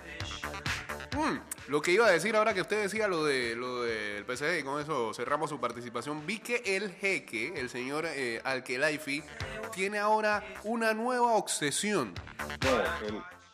Mm, 1.14 1.70
lo 1.70 1.83
que 1.83 1.92
iba 1.92 2.07
a 2.07 2.11
decir 2.11 2.35
ahora 2.37 2.55
que 2.55 2.62
usted 2.62 2.83
decía 2.83 3.07
lo 3.07 3.24
de 3.24 3.55
lo 3.55 3.83
del 3.83 4.24
PSG 4.24 4.61
y 4.61 4.62
con 4.62 4.81
eso 4.81 5.12
cerramos 5.12 5.51
su 5.51 5.61
participación, 5.61 6.27
vi 6.27 6.38
que 6.38 6.62
el 6.64 6.90
jeque, 6.92 7.53
el 7.61 7.68
señor 7.68 8.07
eh, 8.07 8.40
Al-Khelaifi, 8.42 9.22
tiene 9.74 9.98
ahora 9.98 10.42
una 10.64 10.94
nueva 10.94 11.33
obsesión. 11.33 12.14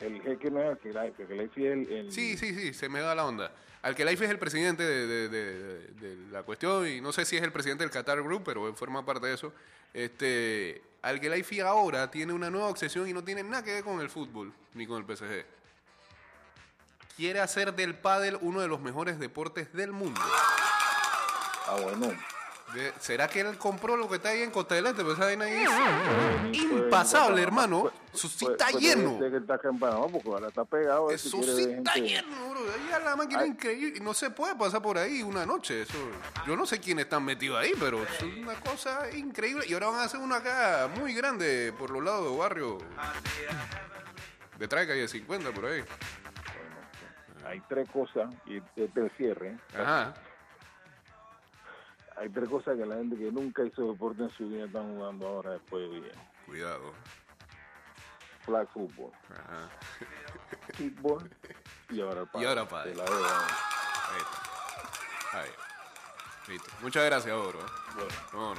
El 0.06 0.22
jeque 0.22 0.50
no 0.50 0.60
es 0.60 0.78
el 0.84 2.12
Sí, 2.12 2.36
sí, 2.36 2.54
sí, 2.54 2.74
se 2.74 2.88
me 2.88 3.00
da 3.00 3.14
la 3.14 3.26
onda. 3.26 3.52
Al-Khelaifi 3.82 4.24
es 4.24 4.30
el 4.30 4.38
presidente 4.38 4.82
de, 4.82 5.06
de- 5.06 5.28
de- 5.28 5.88
de 5.88 6.16
la 6.30 6.42
cuestión 6.42 6.86
y 6.88 7.00
no 7.00 7.12
sé 7.12 7.24
si 7.24 7.36
es 7.36 7.42
el 7.42 7.52
presidente 7.52 7.84
del 7.84 7.90
Qatar 7.90 8.22
Group, 8.22 8.42
pero 8.44 8.66
él 8.68 8.74
forma 8.74 9.04
parte 9.04 9.26
de 9.26 9.34
eso. 9.34 9.52
Este, 9.92 10.82
Al-Khelaifi 11.02 11.60
ahora 11.60 12.10
tiene 12.10 12.32
una 12.32 12.48
nueva 12.50 12.68
obsesión 12.68 13.06
y 13.08 13.12
no 13.12 13.22
tiene 13.22 13.42
nada 13.42 13.62
que 13.62 13.74
ver 13.74 13.84
con 13.84 14.00
el 14.00 14.08
fútbol 14.08 14.52
ni 14.74 14.86
con 14.86 14.98
el 14.98 15.16
PSG. 15.16 15.44
Quiere 17.16 17.40
hacer 17.40 17.74
del 17.74 17.94
pádel 17.94 18.38
uno 18.40 18.60
de 18.60 18.68
los 18.68 18.80
mejores 18.80 19.18
deportes 19.20 19.72
del 19.72 19.92
mundo. 19.92 20.20
Ah, 21.66 21.76
bueno. 21.82 22.12
¿Será 23.00 23.28
que 23.28 23.40
él 23.40 23.56
compró 23.58 23.96
lo 23.96 24.08
que 24.08 24.16
está 24.16 24.30
ahí 24.30 24.42
en 24.42 24.50
Este? 24.88 25.02
Pues 25.02 25.16
esa 25.16 25.26
vaina 25.26 25.44
ahí 25.44 25.62
es 25.62 25.68
Puede 25.68 26.42
venir- 26.42 26.68
puede 26.70 26.84
impasable, 26.84 27.28
venir- 27.36 27.46
hermano. 27.46 27.80
puede- 27.82 27.94
Eso 28.12 28.28
sí 28.28 28.46
está 28.50 28.70
lleno. 28.70 29.18
que 29.30 29.36
está 29.36 29.58
porque 30.08 30.28
ahora 30.28 30.48
está 30.48 30.64
pegado. 30.64 31.08
si 31.10 31.14
Eso 31.28 31.42
sí 31.42 31.62
está 31.70 31.92
gente- 31.92 32.08
lleno, 32.08 32.48
bro. 32.50 32.60
Ahí 32.60 33.02
la 33.04 33.16
máquina 33.16 33.40
Ay. 33.42 33.48
increíble. 33.50 34.00
No 34.00 34.14
se 34.14 34.30
puede 34.30 34.54
pasar 34.56 34.80
por 34.82 34.98
ahí 34.98 35.22
una 35.22 35.44
noche. 35.46 35.82
Eso, 35.82 35.98
yo 36.46 36.56
no 36.56 36.66
sé 36.66 36.80
quiénes 36.80 37.04
están 37.04 37.24
metidos 37.24 37.58
ahí, 37.58 37.72
pero 37.78 38.02
es 38.02 38.22
una 38.22 38.54
cosa 38.60 39.10
increíble. 39.12 39.64
Y 39.68 39.74
ahora 39.74 39.88
van 39.88 40.00
a 40.00 40.04
hacer 40.04 40.20
una 40.20 40.36
acá 40.36 40.88
muy 40.96 41.12
grande 41.14 41.72
por 41.78 41.90
los 41.90 42.02
lados 42.02 42.30
de 42.30 42.38
barrio. 42.38 42.78
Detrás 44.58 44.82
de 44.82 44.86
calle 44.88 45.08
50, 45.08 45.50
por 45.52 45.66
ahí. 45.66 45.82
Hay 47.46 47.60
tres 47.68 47.88
cosas, 47.90 48.32
y 48.46 48.56
este 48.76 49.00
el 49.00 49.10
cierre. 49.16 49.58
Ajá. 49.78 50.14
Hay 52.16 52.28
tres 52.28 52.48
cosas 52.48 52.76
que 52.76 52.86
la 52.86 52.96
gente 52.96 53.16
que 53.16 53.30
nunca 53.32 53.64
hizo 53.64 53.90
deporte 53.90 54.22
en 54.22 54.30
su 54.30 54.48
vida 54.48 54.66
están 54.66 54.94
jugando 54.94 55.26
ahora 55.26 55.52
después 55.52 55.90
de 55.90 56.00
bien. 56.00 56.12
Cuidado. 56.46 56.92
Flag 58.42 58.68
football, 58.72 59.10
Ajá. 59.30 59.70
kickball 60.76 61.30
y 61.88 62.00
ahora 62.00 62.28
Y 62.34 62.44
ahora. 62.44 62.66
Te 62.66 62.94
la. 62.94 63.04
Ahí 63.04 64.18
está. 64.18 65.40
Ahí. 65.40 65.50
Listo. 66.48 66.70
Muchas 66.82 67.04
gracias, 67.06 67.34
Oro. 67.34 67.58
¿eh? 67.58 67.64
No, 68.32 68.54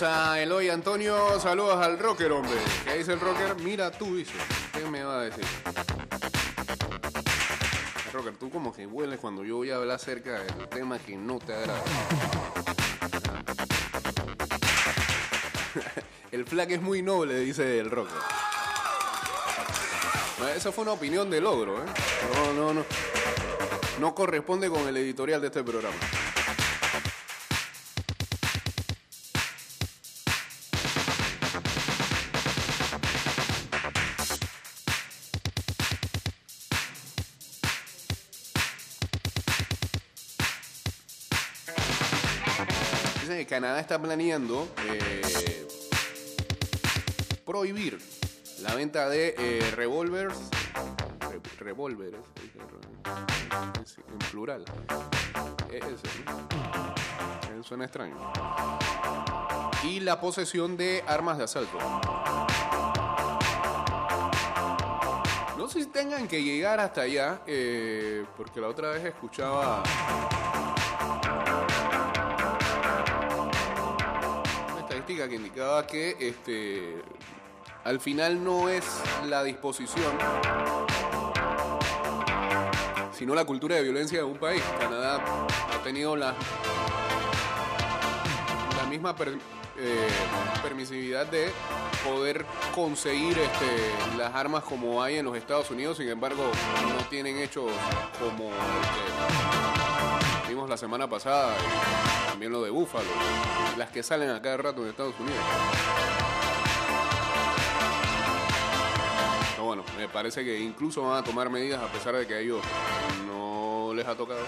Saludos 0.00 0.28
a 0.30 0.40
Eloy 0.40 0.70
Antonio, 0.70 1.38
saludos 1.40 1.76
al 1.76 1.98
rocker, 1.98 2.32
hombre. 2.32 2.54
¿Qué 2.86 2.96
dice 2.96 3.12
el 3.12 3.20
rocker? 3.20 3.54
Mira 3.56 3.90
tú, 3.90 4.16
dice. 4.16 4.32
¿Qué 4.72 4.82
me 4.86 5.04
va 5.04 5.20
a 5.20 5.24
decir? 5.24 5.44
Rocker, 8.10 8.34
tú 8.38 8.48
como 8.48 8.72
que 8.72 8.86
hueles 8.86 9.20
cuando 9.20 9.44
yo 9.44 9.56
voy 9.56 9.70
a 9.70 9.76
hablar 9.76 9.96
acerca 9.96 10.42
del 10.42 10.70
tema 10.70 10.98
que 10.98 11.18
no 11.18 11.38
te 11.38 11.52
agrada. 11.52 11.82
El 16.32 16.46
flag 16.46 16.72
es 16.72 16.80
muy 16.80 17.02
noble, 17.02 17.38
dice 17.40 17.78
el 17.78 17.90
rocker. 17.90 18.16
No, 20.38 20.48
Esa 20.48 20.72
fue 20.72 20.84
una 20.84 20.92
opinión 20.92 21.28
de 21.28 21.42
logro, 21.42 21.76
¿eh? 21.76 21.86
No, 22.34 22.54
no, 22.54 22.72
no. 22.72 22.86
No 24.00 24.14
corresponde 24.14 24.70
con 24.70 24.88
el 24.88 24.96
editorial 24.96 25.42
de 25.42 25.48
este 25.48 25.62
programa. 25.62 25.98
Canadá 43.50 43.80
está 43.80 44.00
planeando 44.00 44.68
eh, 44.86 45.66
prohibir 47.44 47.98
la 48.60 48.76
venta 48.76 49.08
de 49.08 49.34
eh, 49.36 49.72
revólveres, 49.74 50.38
re- 51.18 51.40
revólveres, 51.58 52.20
en 54.12 54.18
plural. 54.30 54.64
Es 55.68 55.84
ese, 55.84 56.08
¿no? 57.56 57.64
Suena 57.64 57.86
extraño. 57.86 58.14
Y 59.82 59.98
la 59.98 60.20
posesión 60.20 60.76
de 60.76 61.02
armas 61.08 61.36
de 61.38 61.44
asalto. 61.44 61.76
No 65.58 65.68
sé 65.68 65.80
si 65.82 65.86
tengan 65.86 66.28
que 66.28 66.42
llegar 66.44 66.78
hasta 66.78 67.00
allá, 67.02 67.42
eh, 67.48 68.24
porque 68.36 68.60
la 68.60 68.68
otra 68.68 68.90
vez 68.90 69.04
escuchaba 69.06 69.82
que 75.28 75.36
indicaba 75.36 75.86
que 75.86 76.16
este 76.20 77.02
al 77.84 78.00
final 78.00 78.42
no 78.44 78.68
es 78.68 78.84
la 79.26 79.42
disposición 79.42 80.18
sino 83.20 83.34
la 83.34 83.44
cultura 83.44 83.76
de 83.76 83.82
violencia 83.82 84.16
de 84.20 84.24
un 84.24 84.38
país. 84.38 84.62
Canadá 84.78 85.22
ha 85.74 85.82
tenido 85.82 86.16
la, 86.16 86.34
la 88.78 88.84
misma 88.88 89.14
eh, 89.78 90.08
permisividad 90.62 91.26
de 91.26 91.50
poder 92.02 92.46
conseguir 92.74 93.38
este, 93.38 94.16
las 94.16 94.34
armas 94.34 94.64
como 94.64 95.02
hay 95.02 95.16
en 95.16 95.26
los 95.26 95.36
Estados 95.36 95.70
Unidos, 95.70 95.98
sin 95.98 96.08
embargo 96.08 96.50
no 96.88 97.04
tienen 97.10 97.36
hechos 97.36 97.70
como 98.18 98.48
vimos 98.48 99.79
la 100.70 100.76
semana 100.76 101.10
pasada, 101.10 101.56
y 101.58 102.30
también 102.30 102.52
lo 102.52 102.62
de 102.62 102.70
Búfalo, 102.70 103.10
las 103.76 103.90
que 103.90 104.04
salen 104.04 104.30
a 104.30 104.40
cada 104.40 104.56
rato 104.56 104.82
en 104.82 104.90
Estados 104.90 105.18
Unidos. 105.18 105.42
Pero 109.50 109.64
bueno, 109.64 109.84
me 109.98 110.08
parece 110.08 110.44
que 110.44 110.60
incluso 110.60 111.02
van 111.02 111.18
a 111.18 111.24
tomar 111.24 111.50
medidas 111.50 111.82
a 111.82 111.88
pesar 111.88 112.14
de 112.14 112.24
que 112.24 112.34
a 112.34 112.38
ellos 112.38 112.62
no 113.26 113.92
les 113.94 114.06
ha 114.06 114.14
tocado. 114.14 114.44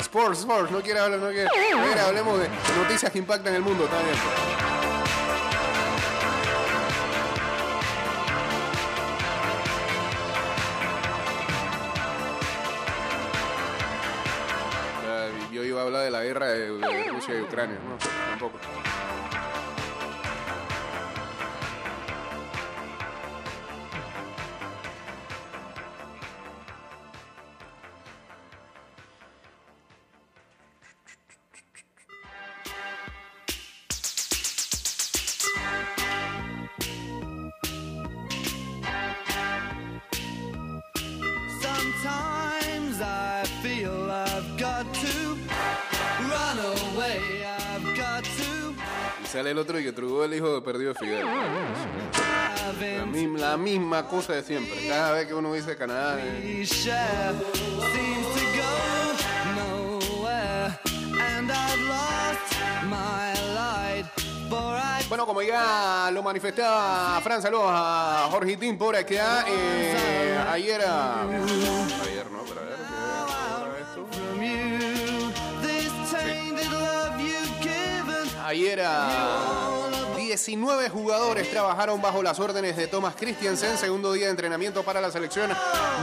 Sports, 0.00 0.40
sports, 0.40 0.72
no 0.72 0.80
quiere 0.80 0.98
hablar, 0.98 1.20
no 1.20 1.28
quiere. 1.28 1.48
Mira, 1.88 2.06
hablemos 2.06 2.40
de 2.40 2.48
noticias 2.82 3.12
que 3.12 3.18
impactan 3.18 3.54
el 3.54 3.62
mundo, 3.62 3.84
está 3.84 4.02
bien. 4.02 4.75
Guerra 16.26 16.48
de, 16.48 16.68
Rusia 17.10 17.38
y 17.38 17.42
Ucrania, 17.42 17.78
no, 17.88 17.96
tampoco. 18.30 18.58
Sale 49.36 49.50
el 49.50 49.58
otro 49.58 49.78
y 49.78 49.84
que 49.84 49.92
el 50.24 50.32
hijo 50.32 50.54
de 50.54 50.62
perdido 50.62 50.94
de 50.94 50.98
Fidel. 50.98 51.26
La, 53.38 53.58
misma 53.58 54.08
cosa 54.08 54.32
de 54.32 54.42
siempre. 54.42 54.88
Cada 54.88 55.12
vez 55.12 55.26
que 55.26 55.34
uno 55.34 55.52
dice 55.52 55.76
Canadá, 55.76 56.16
eh, 56.18 56.64
Bueno, 65.08 65.26
como 65.26 65.42
ya 65.42 66.10
lo 66.12 66.22
manifestaba 66.22 67.20
Fran, 67.20 67.42
saludos 67.42 67.66
a 67.68 68.28
Jorge 68.30 68.56
Tim 68.56 68.78
por 68.78 68.96
acá. 68.96 69.44
Eh, 69.46 70.38
ayer, 70.48 70.80
a- 70.82 71.22
ayer 71.22 72.26
no, 72.32 72.35
Ayer 78.56 78.80
a 78.86 80.16
19 80.16 80.88
jugadores 80.88 81.50
trabajaron 81.50 82.00
bajo 82.00 82.22
las 82.22 82.40
órdenes 82.40 82.74
de 82.74 82.86
Thomas 82.86 83.14
Christiansen, 83.14 83.76
segundo 83.76 84.14
día 84.14 84.24
de 84.24 84.30
entrenamiento 84.30 84.82
para 84.82 84.98
la 84.98 85.10
selección 85.10 85.50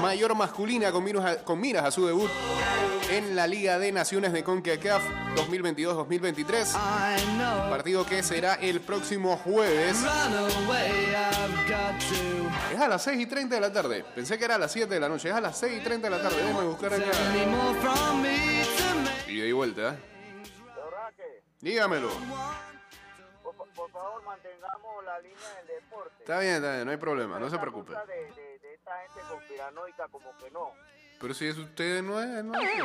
mayor 0.03 0.35
masculina 0.35 0.91
con 0.91 1.03
a, 1.03 1.55
miras 1.55 1.83
a 1.83 1.89
su 1.89 2.05
debut 2.05 2.29
en 3.09 3.35
la 3.35 3.47
Liga 3.47 3.79
de 3.79 3.91
Naciones 3.91 4.33
de 4.33 4.43
CONCACAF 4.43 5.01
2022-2023. 5.35 6.75
I 6.75 7.23
know. 7.37 7.71
Partido 7.71 8.05
que 8.05 8.21
será 8.21 8.53
el 8.53 8.81
próximo 8.81 9.35
jueves. 9.37 9.97
Es 12.71 12.79
a 12.79 12.87
las 12.87 13.01
6 13.01 13.19
y 13.19 13.25
30 13.25 13.55
de 13.55 13.61
la 13.61 13.73
tarde. 13.73 14.05
Pensé 14.13 14.37
que 14.37 14.45
era 14.45 14.55
a 14.55 14.59
las 14.59 14.71
7 14.71 14.93
de 14.93 14.99
la 14.99 15.09
noche. 15.09 15.29
Es 15.29 15.33
a 15.33 15.41
las 15.41 15.57
6 15.57 15.73
y 15.81 15.83
30 15.83 16.07
de 16.07 16.17
la 16.17 16.21
tarde. 16.21 16.37
Déjame 16.37 16.67
buscar 16.67 16.93
acá. 16.93 17.11
Y 19.27 19.37
de 19.37 19.53
vuelta. 19.53 19.93
¿eh? 19.93 20.12
Dígamelo. 21.63 22.09
por, 23.41 23.55
por 23.69 23.89
favor 23.91 24.21
mantengamos 24.23 25.05
la 25.05 25.19
línea 25.19 25.49
del 25.59 25.67
deporte. 25.67 26.15
Está 26.19 26.39
bien, 26.39 26.55
está 26.55 26.73
bien. 26.73 26.85
No 26.85 26.91
hay 26.91 26.97
problema. 26.97 27.39
No 27.39 27.49
se 27.49 27.57
preocupe. 27.57 27.93
De, 27.93 28.05
de, 28.15 28.59
de 28.59 28.73
esta 28.73 28.91
gente 29.07 29.21
conspiranoica 29.29 30.07
como 30.09 30.35
que 30.37 30.51
no. 30.51 30.71
Pero 31.21 31.33
si 31.33 31.47
es 31.47 31.57
usted, 31.57 32.01
no 32.03 32.21
es. 32.21 32.43
No 32.43 32.59
es. 32.59 32.69
Sí, 32.69 32.77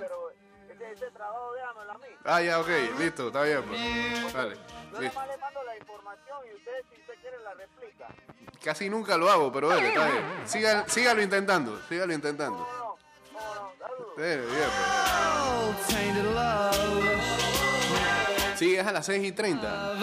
pero 0.00 0.30
ese, 0.68 0.90
ese 0.92 1.10
trabajo 1.12 1.52
déjamelo 1.54 1.92
a 1.92 1.98
mí. 1.98 2.06
Ah, 2.24 2.42
ya, 2.42 2.58
ok. 2.60 2.68
Listo. 2.98 3.28
Está 3.28 3.42
bien. 3.44 3.62
Pues. 3.62 4.32
Dale. 4.32 4.56
Yo 4.56 5.00
Listo. 5.00 5.20
además 5.20 5.28
le 5.28 5.36
mando 5.38 5.62
la 5.62 5.76
información 5.78 6.38
y 6.50 6.56
ustedes 6.56 6.84
si 6.92 7.00
usted 7.00 7.14
quiere 7.20 7.38
la 7.38 7.54
replica. 7.54 8.08
Casi 8.64 8.90
nunca 8.90 9.16
lo 9.16 9.30
hago, 9.30 9.52
pero 9.52 9.68
dale, 9.68 9.88
está 9.88 10.06
bien. 10.10 10.24
Siga- 10.46 10.88
sígalo 10.88 11.22
intentando. 11.22 11.80
Sígalo 11.88 12.12
intentando. 12.12 12.58
No, 12.58 12.78
no, 12.78 12.96
Sí, 18.56 18.76
es 18.76 18.86
a 18.86 18.92
las 18.92 19.06
6 19.06 19.24
y 19.24 19.32
30. 19.32 19.96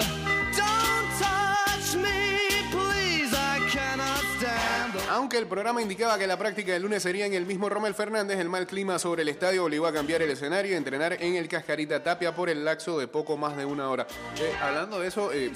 El 5.39 5.47
programa 5.47 5.81
indicaba 5.81 6.17
que 6.17 6.27
la 6.27 6.37
práctica 6.37 6.73
del 6.73 6.83
lunes 6.83 7.01
sería 7.01 7.25
en 7.25 7.33
el 7.33 7.45
mismo 7.45 7.69
Rommel 7.69 7.95
Fernández, 7.95 8.37
el 8.39 8.49
mal 8.49 8.67
clima 8.67 8.99
sobre 8.99 9.21
el 9.21 9.29
estadio 9.29 9.63
obligó 9.65 9.87
a 9.87 9.93
cambiar 9.93 10.21
el 10.21 10.29
escenario 10.29 10.73
y 10.73 10.75
entrenar 10.75 11.13
en 11.13 11.35
el 11.35 11.47
Cascarita 11.47 12.03
Tapia 12.03 12.35
por 12.35 12.49
el 12.49 12.65
lapso 12.65 12.99
de 12.99 13.07
poco 13.07 13.37
más 13.37 13.55
de 13.55 13.65
una 13.65 13.89
hora. 13.89 14.05
Eh, 14.37 14.53
hablando 14.61 14.99
de 14.99 15.07
eso, 15.07 15.31
eh. 15.31 15.51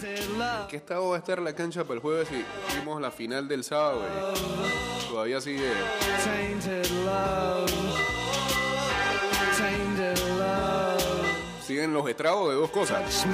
¿qué 0.70 0.78
estado 0.78 1.10
va 1.10 1.18
a 1.18 1.20
estar 1.20 1.40
la 1.40 1.54
cancha 1.54 1.84
para 1.84 1.96
el 1.96 2.00
jueves 2.00 2.30
si 2.30 2.44
vimos 2.78 3.02
la 3.02 3.12
final 3.12 3.48
del 3.48 3.64
sábado? 3.64 4.04
eh? 4.06 5.08
Todavía 5.10 5.42
sigue. 5.42 5.70
Siguen 11.66 11.94
los 11.94 12.10
estragos 12.10 12.50
de 12.50 12.56
dos 12.56 12.70
cosas. 12.72 13.26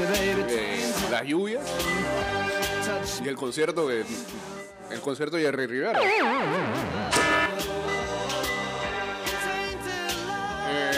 Eh, 0.50 0.92
las 1.12 1.24
lluvias 1.24 1.64
y 3.24 3.28
el 3.28 3.36
concierto 3.36 3.88
de 3.88 4.04
el 4.92 5.02
concierto 5.02 5.38
de 5.38 5.44
Jerry 5.44 5.68
Rivera. 5.68 6.00
Eh, 6.04 6.20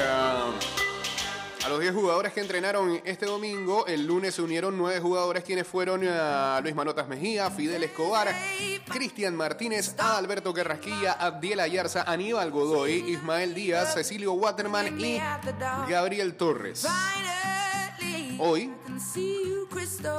ah, 0.04 0.52
los 1.72 1.80
10 1.80 1.94
jugadores 1.94 2.34
que 2.34 2.42
entrenaron 2.42 3.02
este 3.06 3.26
domingo, 3.26 3.88
el 3.88 4.06
lunes 4.06 4.36
se 4.36 4.42
unieron 4.42 4.78
9 4.78 5.00
jugadores 5.00 5.46
quienes 5.46 5.66
fueron 5.66 6.06
a 6.06 6.60
Luis 6.62 6.76
Manotas 6.76 7.08
Mejía, 7.08 7.50
Fidel 7.50 7.84
Escobar, 7.84 8.28
Cristian 8.90 9.36
Martínez, 9.38 9.96
Alberto 9.98 10.54
Carrasquilla, 10.54 11.14
Abdiel 11.14 11.62
Ayarza, 11.62 12.04
Aníbal 12.04 12.52
Godoy, 12.52 13.12
Ismael 13.12 13.54
Díaz, 13.54 13.94
Cecilio 13.94 14.34
Waterman 14.34 15.00
y 15.00 15.22
Gabriel 15.88 16.36
Torres. 16.36 16.86
Hoy 18.38 18.70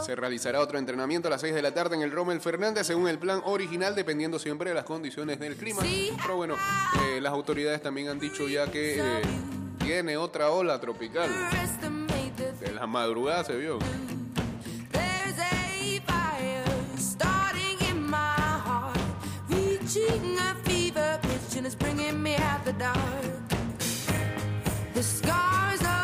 se 0.04 0.16
realizará 0.16 0.60
otro 0.60 0.78
entrenamiento 0.78 1.28
a 1.28 1.30
las 1.30 1.40
6 1.40 1.54
de 1.54 1.62
la 1.62 1.72
tarde 1.72 1.96
en 1.96 2.02
el 2.02 2.10
Rommel 2.10 2.40
Fernández 2.40 2.86
según 2.86 3.08
el 3.08 3.18
plan 3.18 3.40
original, 3.44 3.94
dependiendo 3.94 4.38
siempre 4.38 4.70
de 4.70 4.74
las 4.74 4.84
condiciones 4.84 5.38
del 5.38 5.56
clima. 5.56 5.82
Pero 6.20 6.36
bueno, 6.36 6.56
eh, 7.04 7.20
las 7.20 7.32
autoridades 7.32 7.82
también 7.82 8.08
han 8.08 8.18
dicho 8.18 8.48
ya 8.48 8.70
que 8.70 8.98
eh, 8.98 9.22
tiene 9.78 10.16
otra 10.16 10.50
ola 10.50 10.80
tropical. 10.80 11.30
De 12.60 12.72
la 12.72 12.86
madrugada 12.86 13.44
se 13.44 13.56
vio. 13.56 13.78
There's 14.92 15.38
a 25.84 26.01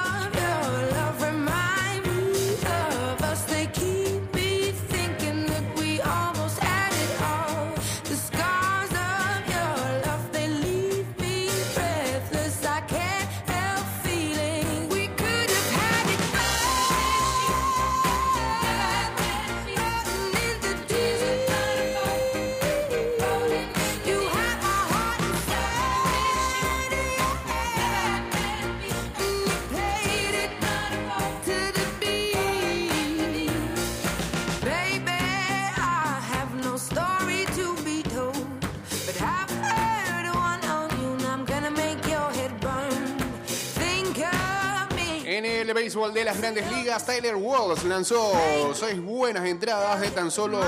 béisbol 45.88 46.12
de 46.12 46.22
las 46.22 46.36
grandes 46.36 46.70
ligas, 46.70 47.06
Tyler 47.06 47.34
Walls 47.34 47.82
lanzó 47.84 48.30
seis 48.74 49.00
buenas 49.00 49.46
entradas 49.46 49.98
de 50.02 50.10
tan 50.10 50.30
solo 50.30 50.60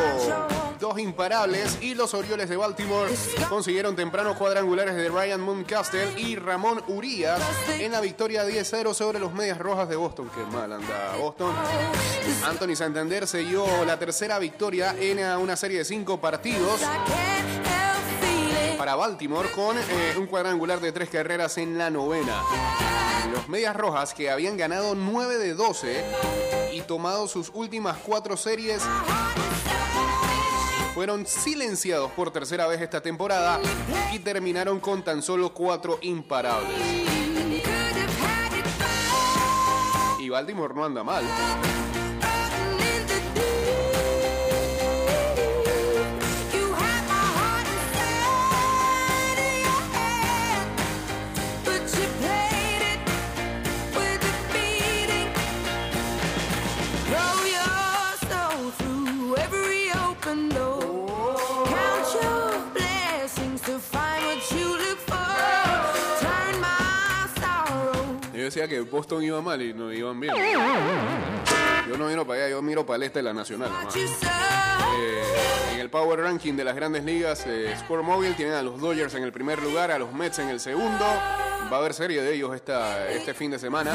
dos 0.78 0.98
imparables 0.98 1.76
y 1.82 1.94
los 1.94 2.14
Orioles 2.14 2.48
de 2.48 2.56
Baltimore 2.56 3.12
consiguieron 3.50 3.94
tempranos 3.94 4.38
cuadrangulares 4.38 4.94
de 4.94 5.10
Ryan 5.10 5.42
Mooncastle 5.42 6.18
y 6.18 6.36
Ramón 6.36 6.82
Urias 6.88 7.38
en 7.78 7.92
la 7.92 8.00
victoria 8.00 8.48
10-0 8.48 8.94
sobre 8.94 9.18
los 9.18 9.34
Medias 9.34 9.58
Rojas 9.58 9.90
de 9.90 9.96
Boston. 9.96 10.30
Qué 10.34 10.42
mal 10.56 10.72
anda 10.72 11.16
Boston. 11.18 11.54
Anthony 12.46 12.74
Santander 12.74 13.26
selló 13.26 13.66
la 13.84 13.98
tercera 13.98 14.38
victoria 14.38 14.96
en 14.98 15.18
una 15.38 15.54
serie 15.54 15.78
de 15.78 15.84
cinco 15.84 16.18
partidos 16.18 16.80
para 18.78 18.94
Baltimore 18.94 19.50
con 19.50 19.76
eh, 19.76 20.14
un 20.16 20.26
cuadrangular 20.26 20.80
de 20.80 20.92
tres 20.92 21.10
carreras 21.10 21.58
en 21.58 21.76
la 21.76 21.90
novena. 21.90 22.42
Medias 23.48 23.76
Rojas, 23.76 24.14
que 24.14 24.30
habían 24.30 24.56
ganado 24.56 24.94
9 24.94 25.38
de 25.38 25.54
12 25.54 26.04
y 26.72 26.80
tomado 26.82 27.26
sus 27.28 27.50
últimas 27.54 27.96
cuatro 27.98 28.36
series, 28.36 28.82
fueron 30.94 31.26
silenciados 31.26 32.10
por 32.12 32.32
tercera 32.32 32.66
vez 32.66 32.80
esta 32.80 33.00
temporada 33.00 33.60
y 34.12 34.18
terminaron 34.20 34.80
con 34.80 35.02
tan 35.02 35.22
solo 35.22 35.52
cuatro 35.54 35.98
imparables. 36.02 36.78
Y 40.20 40.28
Baltimore 40.28 40.74
no 40.74 40.84
anda 40.84 41.02
mal. 41.02 41.24
Que 68.68 68.80
Boston 68.80 69.22
iba 69.22 69.40
mal 69.40 69.60
y 69.62 69.72
no 69.72 69.92
iban 69.92 70.18
bien. 70.18 70.34
Yo 71.88 71.96
no 71.96 72.06
miro 72.06 72.26
para 72.26 72.44
allá, 72.44 72.50
yo 72.50 72.62
miro 72.62 72.84
para 72.84 72.96
el 72.98 73.02
este 73.04 73.18
de 73.20 73.22
la 73.24 73.32
Nacional. 73.32 73.70
Eh, 73.94 75.22
en 75.74 75.80
el 75.80 75.90
Power 75.90 76.20
Ranking 76.20 76.54
de 76.54 76.64
las 76.64 76.76
grandes 76.76 77.04
ligas, 77.04 77.44
eh, 77.46 77.74
Score 77.80 78.02
Mobile 78.02 78.34
tienen 78.34 78.54
a 78.54 78.62
los 78.62 78.80
Dodgers 78.80 79.14
en 79.14 79.22
el 79.22 79.32
primer 79.32 79.62
lugar, 79.62 79.90
a 79.90 79.98
los 79.98 80.12
Mets 80.12 80.38
en 80.38 80.48
el 80.48 80.60
segundo. 80.60 81.06
Va 81.70 81.76
a 81.76 81.78
haber 81.80 81.94
serie 81.94 82.22
de 82.22 82.34
ellos 82.34 82.54
esta, 82.54 83.08
este 83.10 83.34
fin 83.34 83.50
de 83.50 83.58
semana. 83.58 83.92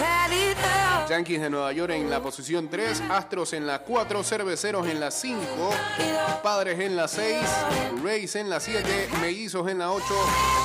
Yankees 1.09 1.41
de 1.41 1.49
Nueva 1.49 1.71
York 1.71 1.93
en 1.93 2.09
la 2.09 2.21
posición 2.21 2.69
3, 2.69 3.03
Astros 3.09 3.53
en 3.53 3.67
la 3.67 3.79
4, 3.79 4.23
Cerveceros 4.23 4.87
en 4.87 4.99
la 4.99 5.11
5, 5.11 5.39
Padres 6.41 6.79
en 6.79 6.95
la 6.95 7.07
6, 7.07 7.37
Rays 8.03 8.35
en 8.35 8.49
la 8.49 8.59
7, 8.59 9.09
Mellizos 9.21 9.69
en 9.69 9.79
la 9.79 9.91
8, 9.91 10.05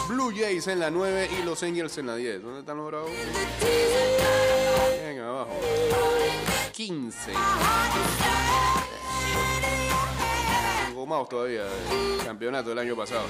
Blue 0.08 0.32
Jays 0.34 0.66
en 0.68 0.80
la 0.80 0.90
9 0.90 1.30
y 1.40 1.42
Los 1.44 1.62
Angels 1.62 1.98
en 1.98 2.06
la 2.06 2.16
10. 2.16 2.42
¿Dónde 2.42 2.60
están 2.60 2.76
los 2.76 2.86
Bravos? 2.86 3.10
Venga, 5.02 5.28
abajo. 5.28 5.50
15. 6.72 7.32
Gomados 11.00 11.30
todavía 11.30 11.64
del 11.64 12.26
campeonato 12.26 12.68
del 12.68 12.78
año 12.78 12.94
pasado. 12.94 13.22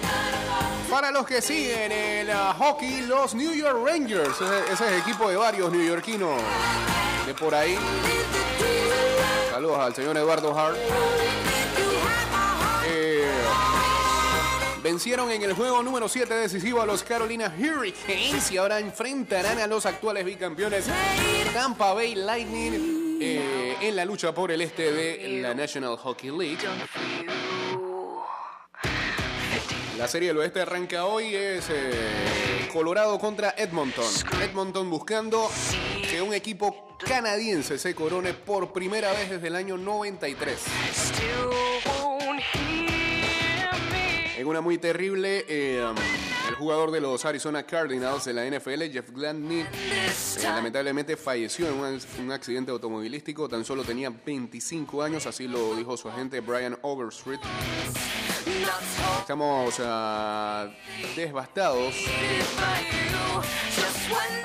Para 0.90 1.12
los 1.12 1.24
que 1.24 1.40
siguen 1.40 1.92
el 1.92 2.28
ah, 2.30 2.52
hockey, 2.58 3.02
los 3.02 3.32
New 3.36 3.54
York 3.54 3.78
Rangers. 3.86 4.40
Ese, 4.40 4.72
ese 4.72 4.72
es 4.72 4.80
el 4.80 4.98
equipo 4.98 5.30
de 5.30 5.36
varios 5.36 5.70
neoyorquinos 5.70 6.42
de 7.24 7.32
por 7.32 7.54
ahí. 7.54 7.78
Saludos 9.52 9.78
al 9.78 9.94
señor 9.94 10.16
Eduardo 10.16 10.52
Hart. 10.58 10.76
Eh, 12.88 13.30
vencieron 14.82 15.30
en 15.30 15.42
el 15.42 15.52
juego 15.52 15.80
número 15.84 16.08
7 16.08 16.34
decisivo 16.34 16.82
a 16.82 16.86
los 16.86 17.04
Carolina 17.04 17.54
Hurricanes 17.56 18.50
y 18.50 18.56
ahora 18.56 18.80
enfrentarán 18.80 19.60
a 19.60 19.68
los 19.68 19.86
actuales 19.86 20.24
bicampeones 20.24 20.86
Tampa 21.54 21.94
Bay 21.94 22.16
Lightning 22.16 23.18
eh, 23.22 23.76
en 23.80 23.94
la 23.94 24.04
lucha 24.04 24.34
por 24.34 24.50
el 24.50 24.60
este 24.60 24.90
de 24.90 25.40
la 25.40 25.54
National 25.54 25.96
Hockey 25.96 26.36
League. 26.36 26.66
La 30.00 30.08
serie 30.08 30.28
del 30.28 30.38
oeste 30.38 30.62
arranca 30.62 31.04
hoy, 31.04 31.36
es 31.36 31.68
eh, 31.68 32.66
Colorado 32.72 33.18
contra 33.18 33.54
Edmonton. 33.54 34.10
Edmonton 34.42 34.88
buscando 34.88 35.50
que 36.08 36.22
un 36.22 36.32
equipo 36.32 36.96
canadiense 36.96 37.76
se 37.76 37.94
corone 37.94 38.32
por 38.32 38.72
primera 38.72 39.12
vez 39.12 39.28
desde 39.28 39.48
el 39.48 39.56
año 39.56 39.76
93. 39.76 40.58
En 44.40 44.46
una 44.46 44.62
muy 44.62 44.78
terrible, 44.78 45.44
eh, 45.46 45.86
el 46.48 46.54
jugador 46.54 46.90
de 46.92 47.02
los 47.02 47.26
Arizona 47.26 47.62
Cardinals 47.64 48.24
de 48.24 48.32
la 48.32 48.46
NFL, 48.46 48.90
Jeff 48.90 49.10
Gladney, 49.10 49.60
eh, 49.60 50.10
lamentablemente 50.42 51.18
falleció 51.18 51.68
en 51.68 52.00
un, 52.22 52.32
accidente 52.32 52.70
automovilístico. 52.70 53.50
Tan 53.50 53.66
solo 53.66 53.84
tenía 53.84 54.08
25 54.08 55.02
años, 55.02 55.26
así 55.26 55.46
lo 55.46 55.76
dijo 55.76 55.94
su 55.98 56.08
agente 56.08 56.40
Brian 56.40 56.78
Overstreet. 56.80 57.38
Estamos 59.20 59.74
ah, 59.80 60.70
devastados 61.14 61.94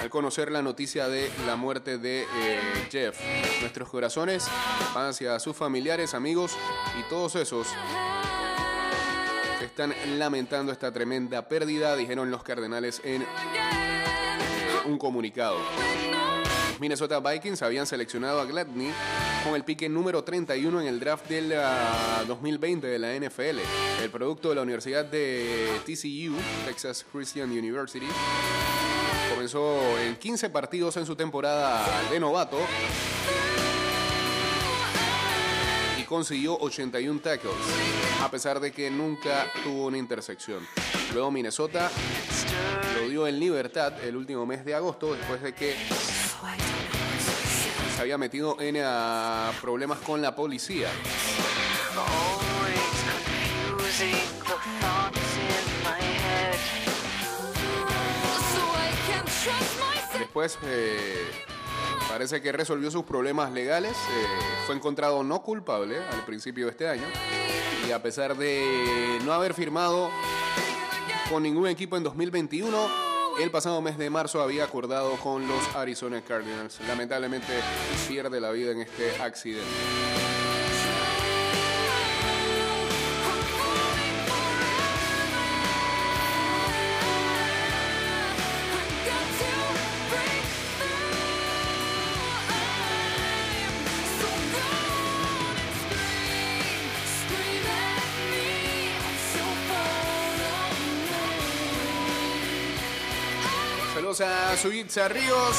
al 0.02 0.10
conocer 0.10 0.52
la 0.52 0.62
noticia 0.62 1.08
de 1.08 1.32
la 1.46 1.56
muerte 1.56 2.00
de 2.00 2.24
eh, 2.24 2.88
Jeff. 2.91 3.18
Nuestros 3.62 3.88
corazones 3.88 4.46
van 4.93 5.12
hacia 5.12 5.39
sus 5.39 5.56
familiares, 5.56 6.14
amigos 6.14 6.52
y 7.00 7.10
todos 7.10 7.36
esos 7.36 7.70
están 9.76 9.93
lamentando 10.17 10.71
esta 10.71 10.89
tremenda 10.93 11.49
pérdida, 11.49 11.97
dijeron 11.97 12.32
los 12.32 12.43
Cardenales 12.43 13.01
en 13.03 13.26
un 14.86 14.97
comunicado. 14.97 15.57
Minnesota 16.80 17.19
Vikings 17.19 17.61
habían 17.61 17.86
seleccionado 17.86 18.39
a 18.39 18.45
Gladney 18.45 18.93
con 19.43 19.53
el 19.53 19.65
pique 19.65 19.89
número 19.89 20.23
31 20.23 20.80
en 20.80 20.88
el 20.88 20.97
draft 21.01 21.28
del 21.28 21.51
ah, 21.57 22.23
2020 22.26 22.88
de 22.88 22.99
la 22.99 23.19
NFL. 23.19 23.59
El 24.01 24.09
producto 24.11 24.47
de 24.47 24.55
la 24.55 24.61
Universidad 24.61 25.03
de 25.03 25.67
TCU, 25.86 26.38
Texas 26.65 27.05
Christian 27.11 27.51
University, 27.51 28.07
Comenzó 29.30 29.99
en 29.99 30.15
15 30.15 30.51
partidos 30.51 30.95
en 30.95 31.05
su 31.05 31.17
temporada 31.17 31.86
de 32.09 32.17
novato 32.21 32.57
consiguió 36.06 36.58
81 36.60 37.20
tackles, 37.20 37.56
a 38.22 38.30
pesar 38.30 38.60
de 38.60 38.72
que 38.72 38.89
nunca 38.89 39.51
tuvo 39.64 39.88
una 39.88 39.97
intersección. 39.97 40.66
Luego 41.14 41.32
Minnesota 41.32 41.91
lo 42.99 43.10
dio 43.10 43.28
en 43.28 43.39
libertad 43.39 43.93
el 44.03 44.16
último 44.16 44.45
mes 44.45 44.66
de 44.66 44.76
agosto 44.76 45.14
después 45.14 45.41
de 45.41 45.53
que 45.53 45.76
se 47.95 48.01
había 48.01 48.18
metido 48.18 48.60
en 48.60 48.78
ah, 48.84 49.51
problemas 49.62 49.99
con 49.99 50.22
la 50.22 50.36
policía. 50.36 50.89
Después 60.20 60.58
eh, 60.64 61.32
parece 62.10 62.41
que 62.41 62.51
resolvió 62.51 62.91
sus 62.91 63.03
problemas 63.03 63.51
legales. 63.51 63.91
eh, 63.91 64.28
fue 64.66 64.76
encontrado 64.76 65.24
no 65.24 65.41
culpable 65.41 65.97
al 65.97 66.26
principio 66.26 66.66
de 66.66 66.72
este 66.72 66.88
año. 66.88 67.06
Y 67.88 67.91
a 67.91 68.01
pesar 68.01 68.36
de 68.36 69.20
no 69.24 69.34
haber 69.34 69.53
firmado 69.53 70.10
con 71.30 71.43
ningún 71.43 71.68
equipo 71.68 71.97
en 71.97 72.03
2021, 72.03 72.89
el 73.39 73.51
pasado 73.51 73.82
mes 73.82 73.97
de 73.97 74.10
marzo 74.10 74.41
había 74.41 74.64
acordado 74.64 75.12
con 75.18 75.47
los 75.47 75.76
Arizona 75.76 76.22
Cardinals. 76.22 76.80
Lamentablemente 76.88 77.53
pierde 78.08 78.39
la 78.39 78.51
vida 78.51 78.72
en 78.72 78.82
este 78.82 79.22
accidente. 79.22 79.68
Saludos 104.56 104.60
a 104.60 104.62
Suitza 104.62 105.08
Ríos. 105.08 105.56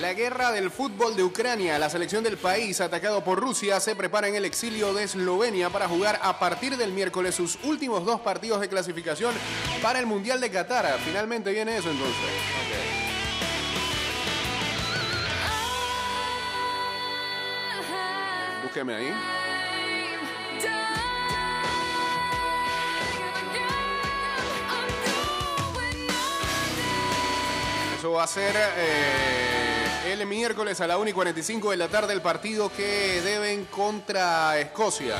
La 0.00 0.12
guerra 0.12 0.52
del 0.52 0.70
fútbol 0.70 1.16
de 1.16 1.24
Ucrania, 1.24 1.78
la 1.78 1.90
selección 1.90 2.22
del 2.22 2.36
país 2.36 2.80
atacado 2.80 3.24
por 3.24 3.40
Rusia, 3.40 3.80
se 3.80 3.96
prepara 3.96 4.28
en 4.28 4.34
el 4.36 4.44
exilio 4.44 4.94
de 4.94 5.04
Eslovenia 5.04 5.70
para 5.70 5.88
jugar 5.88 6.18
a 6.22 6.38
partir 6.38 6.76
del 6.76 6.92
miércoles 6.92 7.34
sus 7.34 7.58
últimos 7.64 8.04
dos 8.04 8.20
partidos 8.20 8.60
de 8.60 8.68
clasificación 8.68 9.34
para 9.82 9.98
el 9.98 10.06
Mundial 10.06 10.40
de 10.40 10.50
Qatar. 10.50 10.98
Finalmente 11.04 11.50
viene 11.50 11.76
eso 11.76 11.90
entonces. 11.90 12.16
Búsqueme 18.62 18.94
ahí. 18.94 19.39
Eso 28.00 28.12
va 28.12 28.22
a 28.22 28.26
ser 28.26 28.56
eh, 28.56 30.10
el 30.10 30.26
miércoles 30.26 30.80
a 30.80 30.86
la 30.86 30.96
1 30.96 31.10
y 31.10 31.12
45 31.12 31.70
de 31.70 31.76
la 31.76 31.88
tarde 31.88 32.14
el 32.14 32.22
partido 32.22 32.72
que 32.74 33.20
deben 33.20 33.66
contra 33.66 34.58
Escocia. 34.58 35.16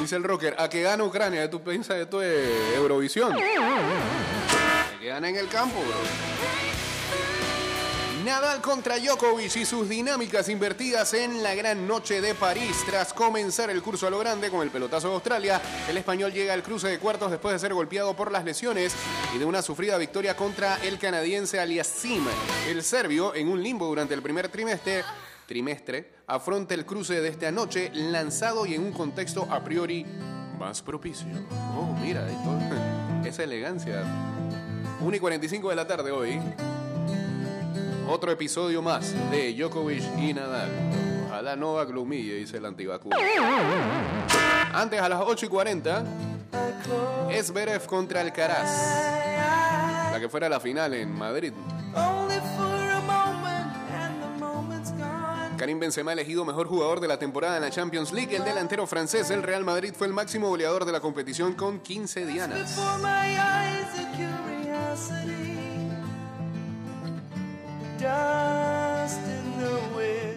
Dice 0.00 0.16
el 0.16 0.24
rocker, 0.24 0.56
a 0.58 0.68
que 0.68 0.82
gana 0.82 1.04
Ucrania, 1.04 1.48
tú 1.48 1.62
piensas 1.62 1.98
esto 1.98 2.20
es 2.20 2.74
Eurovisión. 2.74 3.36
Que 4.98 5.06
gana 5.06 5.28
en 5.28 5.36
el 5.36 5.46
campo, 5.46 5.78
bro. 5.78 6.75
Nadal 8.26 8.60
contra 8.60 8.98
Djokovic 8.98 9.54
y 9.54 9.64
sus 9.64 9.88
dinámicas 9.88 10.48
invertidas 10.48 11.14
en 11.14 11.44
la 11.44 11.54
gran 11.54 11.86
noche 11.86 12.20
de 12.20 12.34
París. 12.34 12.82
Tras 12.84 13.14
comenzar 13.14 13.70
el 13.70 13.80
curso 13.80 14.08
a 14.08 14.10
lo 14.10 14.18
grande 14.18 14.50
con 14.50 14.62
el 14.62 14.70
pelotazo 14.70 15.06
de 15.06 15.14
Australia, 15.14 15.62
el 15.88 15.96
español 15.96 16.32
llega 16.32 16.52
al 16.52 16.64
cruce 16.64 16.88
de 16.88 16.98
cuartos 16.98 17.30
después 17.30 17.52
de 17.52 17.60
ser 17.60 17.72
golpeado 17.72 18.16
por 18.16 18.32
las 18.32 18.44
lesiones 18.44 18.96
y 19.32 19.38
de 19.38 19.44
una 19.44 19.62
sufrida 19.62 19.96
victoria 19.96 20.34
contra 20.34 20.74
el 20.82 20.98
canadiense 20.98 21.60
Aliasim. 21.60 22.24
El 22.66 22.82
serbio, 22.82 23.32
en 23.32 23.46
un 23.46 23.62
limbo 23.62 23.86
durante 23.86 24.14
el 24.14 24.22
primer 24.22 24.48
trimestre, 24.48 26.10
afronta 26.26 26.74
el 26.74 26.84
cruce 26.84 27.20
de 27.20 27.28
esta 27.28 27.52
noche 27.52 27.92
lanzado 27.94 28.66
y 28.66 28.74
en 28.74 28.82
un 28.82 28.92
contexto 28.92 29.46
a 29.48 29.62
priori 29.62 30.04
más 30.58 30.82
propicio. 30.82 31.28
Oh, 31.78 31.96
mira, 32.02 32.26
esa 33.24 33.42
elegancia. 33.44 34.02
1 35.00 35.16
y 35.16 35.20
45 35.20 35.70
de 35.70 35.76
la 35.76 35.86
tarde 35.86 36.10
hoy. 36.10 36.40
Otro 38.08 38.30
episodio 38.30 38.82
más 38.82 39.14
de 39.30 39.52
Djokovic 39.52 40.02
y 40.18 40.32
Nadal. 40.32 40.70
Ojalá 41.26 41.56
no 41.56 41.78
aglumille, 41.78 42.34
dice 42.34 42.58
el 42.58 42.66
antivacuna. 42.66 43.16
Antes, 44.72 45.00
a 45.00 45.08
las 45.08 45.20
8 45.22 45.46
y 45.46 45.48
40, 45.48 46.04
Esberev 47.30 47.84
contra 47.86 48.20
Alcaraz. 48.20 48.70
La 50.12 50.20
que 50.20 50.28
fuera 50.28 50.48
la 50.48 50.60
final 50.60 50.94
en 50.94 51.12
Madrid. 51.12 51.52
Karim 55.58 55.80
Benzema 55.80 56.12
elegido 56.12 56.44
mejor 56.44 56.68
jugador 56.68 57.00
de 57.00 57.08
la 57.08 57.18
temporada 57.18 57.56
en 57.56 57.62
la 57.62 57.70
Champions 57.70 58.12
League. 58.12 58.36
El 58.36 58.44
delantero 58.44 58.86
francés 58.86 59.28
del 59.28 59.42
Real 59.42 59.64
Madrid 59.64 59.92
fue 59.96 60.06
el 60.06 60.12
máximo 60.12 60.48
goleador 60.48 60.84
de 60.84 60.92
la 60.92 61.00
competición 61.00 61.54
con 61.54 61.80
15 61.80 62.26
dianas. 62.26 62.78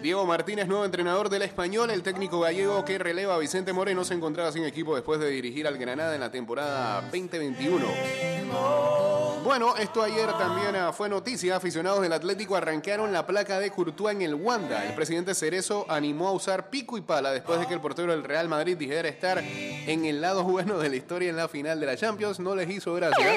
Diego 0.02 0.26
Martínez, 0.26 0.66
nuevo 0.66 0.84
entrenador 0.84 1.28
del 1.28 1.42
español, 1.42 1.90
el 1.90 2.02
técnico 2.02 2.40
gallego 2.40 2.84
que 2.84 2.98
releva 2.98 3.34
a 3.34 3.38
Vicente 3.38 3.72
Moreno, 3.72 4.04
se 4.04 4.14
encontraba 4.14 4.50
sin 4.50 4.64
equipo 4.64 4.94
después 4.94 5.20
de 5.20 5.28
dirigir 5.28 5.66
al 5.66 5.76
Granada 5.76 6.14
en 6.14 6.20
la 6.20 6.30
temporada 6.30 7.02
2021. 7.02 9.19
Bueno, 9.44 9.74
esto 9.76 10.02
ayer 10.02 10.26
también 10.32 10.76
ah, 10.76 10.92
fue 10.92 11.08
noticia. 11.08 11.56
Aficionados 11.56 12.02
del 12.02 12.12
Atlético 12.12 12.56
arrancaron 12.56 13.10
la 13.12 13.26
placa 13.26 13.58
de 13.58 13.70
Courtois 13.70 14.14
en 14.14 14.22
el 14.22 14.34
Wanda. 14.34 14.84
El 14.86 14.94
presidente 14.94 15.34
Cerezo 15.34 15.86
animó 15.88 16.28
a 16.28 16.32
usar 16.32 16.68
pico 16.68 16.98
y 16.98 17.00
pala 17.00 17.32
después 17.32 17.58
de 17.58 17.66
que 17.66 17.72
el 17.72 17.80
portero 17.80 18.12
del 18.12 18.22
Real 18.22 18.48
Madrid 18.48 18.76
dijera 18.76 19.08
estar 19.08 19.38
en 19.38 20.04
el 20.04 20.20
lado 20.20 20.44
bueno 20.44 20.78
de 20.78 20.90
la 20.90 20.96
historia 20.96 21.30
en 21.30 21.36
la 21.36 21.48
final 21.48 21.80
de 21.80 21.86
la 21.86 21.96
Champions. 21.96 22.38
No 22.38 22.54
les 22.54 22.68
hizo 22.68 22.94
gracia. 22.94 23.34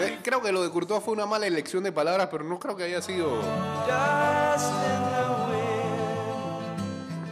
Eh, 0.00 0.18
creo 0.22 0.40
que 0.40 0.52
lo 0.52 0.62
de 0.62 0.70
Courtois 0.70 1.02
fue 1.02 1.14
una 1.14 1.26
mala 1.26 1.46
elección 1.46 1.82
de 1.82 1.90
palabras, 1.90 2.28
pero 2.30 2.44
no 2.44 2.58
creo 2.60 2.76
que 2.76 2.84
haya 2.84 3.02
sido 3.02 3.40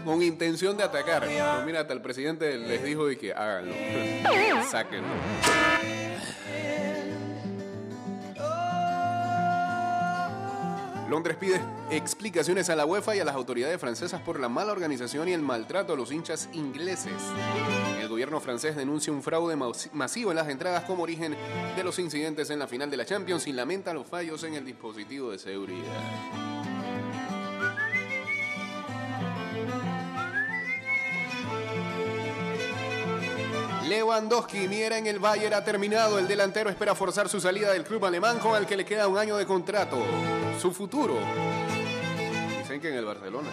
con 0.05 0.23
intención 0.23 0.77
de 0.77 0.83
atacar. 0.83 1.25
Pero 1.27 1.63
mira, 1.65 1.81
hasta 1.83 1.93
el 1.93 2.01
presidente 2.01 2.59
les 2.59 2.83
dijo 2.83 3.07
que 3.19 3.33
háganlo. 3.33 3.75
Sáquenlo. 4.71 5.09
Londres 11.11 11.37
pide 11.39 11.61
explicaciones 11.91 12.71
a 12.71 12.77
la 12.77 12.87
UEFA 12.87 13.17
y 13.17 13.19
a 13.21 13.25
las 13.25 13.35
autoridades 13.35 13.81
francesas 13.81 14.21
por 14.23 14.39
la 14.39 14.49
mala 14.49 14.71
organización 14.73 15.29
y 15.29 15.33
el 15.33 15.43
maltrato 15.43 15.93
a 15.93 15.97
los 15.97 16.13
hinchas 16.13 16.49
ingleses. 16.53 17.13
El 18.01 18.09
gobierno 18.09 18.41
francés 18.41 18.77
denuncia 18.77 19.13
un 19.13 19.23
fraude 19.23 19.57
mas- 19.57 19.91
masivo 19.93 20.31
en 20.31 20.37
las 20.37 20.49
entradas 20.49 20.85
como 20.85 21.03
origen 21.03 21.37
de 21.77 21.85
los 21.85 21.99
incidentes 21.99 22.49
en 22.51 22.61
la 22.61 22.69
final 22.69 22.91
de 22.91 22.97
la 22.97 23.05
Champions 23.05 23.47
y 23.49 23.53
lamenta 23.53 23.93
los 23.93 24.07
fallos 24.07 24.45
en 24.45 24.55
el 24.55 24.65
dispositivo 24.65 25.33
de 25.33 25.39
seguridad. 25.39 26.60
Lewandowski 33.91 34.69
miera 34.69 34.97
en 34.99 35.09
el 35.09 35.19
Bayern 35.19 35.53
ha 35.53 35.65
terminado. 35.65 36.21
El 36.21 36.29
delantero 36.29 36.71
espera 36.71 36.95
forzar 36.95 37.29
su 37.29 37.41
salida 37.41 37.73
del 37.73 37.83
club 37.83 38.05
alemán 38.05 38.39
con 38.39 38.57
el 38.57 38.65
que 38.65 38.77
le 38.77 38.85
queda 38.85 39.09
un 39.09 39.19
año 39.19 39.37
de 39.37 39.45
contrato. 39.45 40.01
Su 40.61 40.71
futuro. 40.71 41.17
Dicen 42.59 42.81
que 42.81 42.91
en 42.91 42.95
el 42.95 43.05
Barcelona. 43.05 43.49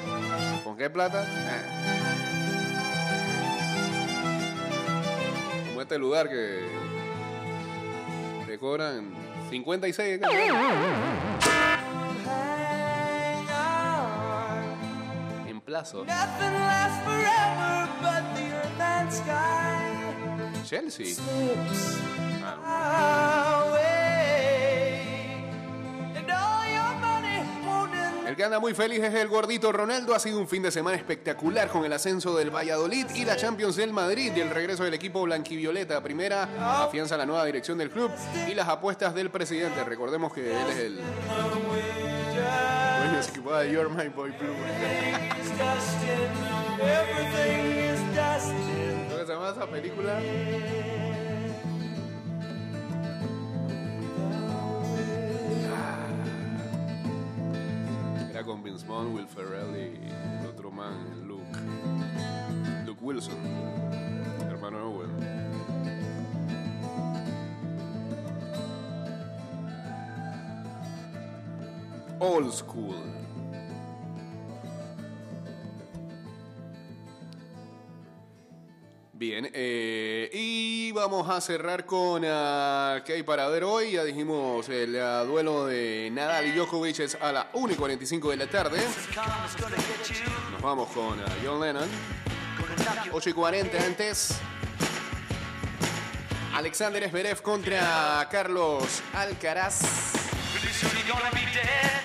¿Con 0.63 0.77
qué 0.77 0.91
plata? 0.91 1.25
Ah. 1.27 1.63
Como 5.69 5.81
este 5.81 5.97
lugar 5.97 6.29
que 6.29 6.67
te 8.45 8.59
cobran 8.59 9.09
56. 9.49 10.21
Hang 10.21 10.51
on. 15.43 15.47
En 15.47 15.61
plazo. 15.61 16.05
Chelsea. 20.67 21.15
Ah, 22.43 23.63
El 28.27 28.35
que 28.35 28.43
anda 28.43 28.59
muy 28.59 28.73
feliz 28.73 29.01
es 29.01 29.13
el 29.13 29.29
gordito 29.29 29.71
Ronaldo. 29.71 30.13
Ha 30.13 30.19
sido 30.19 30.39
un 30.39 30.49
fin 30.49 30.61
de 30.61 30.69
semana 30.69 30.97
espectacular 30.97 31.69
con 31.69 31.85
el 31.85 31.93
ascenso 31.93 32.35
del 32.35 32.53
Valladolid 32.53 33.05
y 33.15 33.23
la 33.23 33.37
Champions 33.37 33.77
del 33.77 33.93
Madrid 33.93 34.33
y 34.35 34.41
el 34.41 34.49
regreso 34.49 34.83
del 34.83 34.93
equipo 34.93 35.21
blanquivioleta. 35.21 36.03
Primera 36.03 36.83
afianza 36.83 37.15
la 37.15 37.25
nueva 37.25 37.45
dirección 37.45 37.77
del 37.77 37.89
club 37.89 38.11
y 38.45 38.53
las 38.53 38.67
apuestas 38.67 39.15
del 39.15 39.29
presidente. 39.29 39.81
Recordemos 39.85 40.33
que 40.33 40.51
él 40.51 40.67
es 40.69 40.77
el 40.79 40.95
dueño 40.97 41.13
equipo 43.25 43.55
de 43.55 43.71
You're 43.71 43.89
My 43.89 44.09
Boy 44.09 44.31
Blue. 44.31 44.53
¿Cómo 49.37 49.53
se 49.53 49.59
llama 49.59 49.65
esa 49.65 49.71
película? 49.71 50.19
Era 58.31 58.43
con 58.43 58.63
Vince 58.63 58.87
Vaughn, 58.87 59.13
Will 59.13 59.27
Ferrell 59.27 59.75
y 59.75 60.09
el 60.41 60.47
otro 60.47 60.71
man, 60.71 61.27
Luke. 61.27 61.43
Luke 62.87 62.99
Wilson, 62.99 63.37
hermano 64.49 64.89
Owen. 64.89 65.11
Old 72.19 72.51
School. 72.51 73.16
Bien, 79.19 79.49
eh, 79.51 80.29
y 80.31 80.91
vamos 80.91 81.27
a 81.27 81.41
cerrar 81.41 81.87
con 81.87 82.21
ah, 82.23 83.01
qué 83.03 83.13
hay 83.13 83.23
para 83.23 83.47
ver 83.47 83.63
hoy. 83.63 83.93
Ya 83.93 84.03
dijimos 84.03 84.69
el 84.69 84.95
ah, 85.01 85.23
duelo 85.23 85.65
de 85.65 86.09
Nadal 86.11 86.45
y 86.45 86.51
Djokovic 86.51 86.99
es 86.99 87.15
a 87.15 87.31
las 87.31 87.47
1 87.53 87.73
y 87.73 87.75
45 87.75 88.29
de 88.29 88.37
la 88.37 88.45
tarde. 88.45 88.77
Nos 90.51 90.61
vamos 90.61 90.89
con 90.89 91.19
ah, 91.19 91.25
John 91.43 91.59
Lennon. 91.59 91.89
8 93.11 93.29
y 93.31 93.33
40 93.33 93.85
antes. 93.85 94.37
Alexander 96.53 97.09
Zverev 97.09 97.41
contra 97.41 98.27
Carlos 98.29 99.01
Alcaraz. 99.15 99.81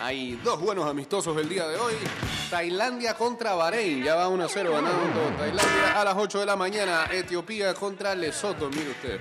Hay 0.00 0.38
dos 0.42 0.61
buenos 0.61 0.88
amistosos 0.88 1.36
el 1.38 1.48
día 1.48 1.66
de 1.68 1.76
hoy. 1.76 1.94
Tailandia 2.50 3.14
contra 3.14 3.55
Bahrein. 3.55 4.03
Ya 4.03 4.14
va 4.14 4.28
1 4.28 4.44
a 4.44 4.48
0 4.48 4.72
ganando 4.72 5.20
Tailandia 5.38 6.00
a 6.00 6.05
las 6.05 6.16
8 6.16 6.40
de 6.40 6.46
la 6.46 6.57
mañana. 6.57 7.07
Etiopía 7.11 7.72
contra 7.74 8.14
Lesoto. 8.14 8.68
Mire 8.68 8.90
usted. 8.90 9.20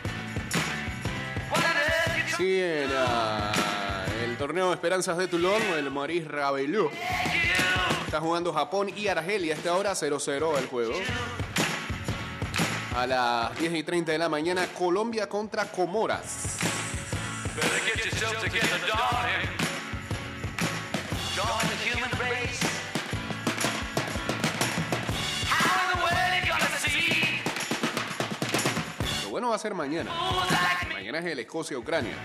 Sigue 2.35 2.83
el 2.83 4.37
torneo 4.37 4.69
de 4.69 4.73
Esperanzas 4.73 5.17
de 5.17 5.27
Toulon. 5.27 5.61
El 5.77 5.91
Maurice 5.91 6.27
Ravelou. 6.27 6.89
Está 8.05 8.19
jugando 8.19 8.51
Japón 8.51 8.89
y 8.95 9.07
Argelia. 9.07 9.53
A 9.53 9.57
esta 9.57 9.73
hora 9.75 9.91
0-0 9.93 10.57
el 10.57 10.65
juego. 10.65 10.93
A 12.97 13.07
las 13.07 13.57
10 13.57 13.75
y 13.75 13.83
30 13.83 14.11
de 14.11 14.17
la 14.17 14.27
mañana, 14.27 14.67
Colombia 14.77 15.29
contra 15.29 15.65
Comoras. 15.65 16.57
Lo 29.23 29.29
bueno 29.29 29.49
va 29.49 29.55
a 29.55 29.59
ser 29.59 29.73
mañana. 29.73 30.11
Mañana 30.93 31.19
es 31.19 31.25
el 31.25 31.39
Escocia-Ucrania. 31.39 32.15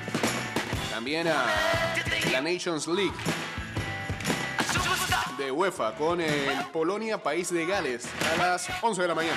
También 0.90 1.28
a 1.28 1.44
la 2.32 2.40
Nations 2.40 2.86
League 2.88 3.12
de 5.38 5.52
UEFA 5.52 5.94
con 5.94 6.20
el 6.20 6.64
Polonia-País 6.72 7.52
de 7.52 7.66
Gales 7.66 8.06
a 8.34 8.36
las 8.38 8.68
11 8.82 9.02
de 9.02 9.08
la 9.08 9.14
mañana. 9.14 9.36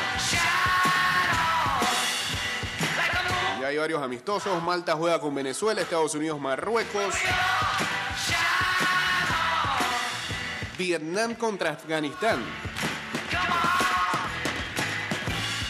Ya 3.59 3.67
hay 3.67 3.77
varios 3.77 4.01
amistosos. 4.01 4.63
Malta 4.63 4.95
juega 4.95 5.19
con 5.19 5.35
Venezuela, 5.35 5.81
Estados 5.81 6.15
Unidos, 6.15 6.39
Marruecos. 6.39 7.13
Vietnam 10.79 11.35
contra 11.35 11.71
Afganistán. 11.71 12.39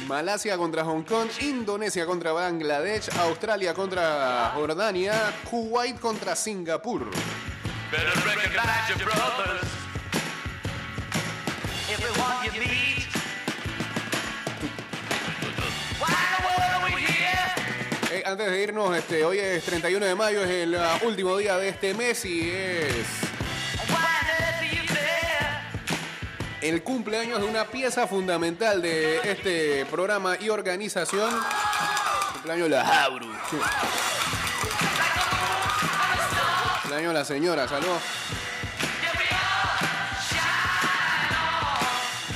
Malasia 0.05 0.55
contra 0.55 0.83
Hong 0.83 1.01
Kong, 1.01 1.27
Indonesia 1.41 2.05
contra 2.05 2.31
Bangladesh, 2.31 3.09
Australia 3.17 3.73
contra 3.73 4.51
Jordania, 4.53 5.33
Kuwait 5.49 5.99
contra 5.99 6.35
Singapur. 6.35 7.09
Eh, 18.11 18.23
antes 18.27 18.51
de 18.51 18.61
irnos, 18.61 18.95
este, 18.95 19.25
hoy 19.25 19.39
es 19.39 19.63
31 19.63 20.05
de 20.05 20.13
mayo, 20.13 20.43
es 20.43 20.49
el 20.51 20.75
ah, 20.75 20.99
último 21.03 21.35
día 21.37 21.57
de 21.57 21.69
este 21.69 21.95
mes 21.95 22.23
y 22.25 22.51
es 22.51 23.28
el 26.61 26.83
cumpleaños 26.83 27.39
de 27.39 27.47
una 27.47 27.65
pieza 27.65 28.07
fundamental 28.07 28.81
de 28.81 29.17
este 29.23 29.85
programa 29.85 30.35
y 30.39 30.49
organización. 30.49 31.29
Cumpleaños 32.33 32.69
de 32.69 32.75
la 32.75 32.85
Jabru. 32.85 33.27
Cumpleaños 36.81 37.13
de 37.13 37.19
la 37.19 37.25
señora, 37.25 37.67
saludos. 37.67 38.01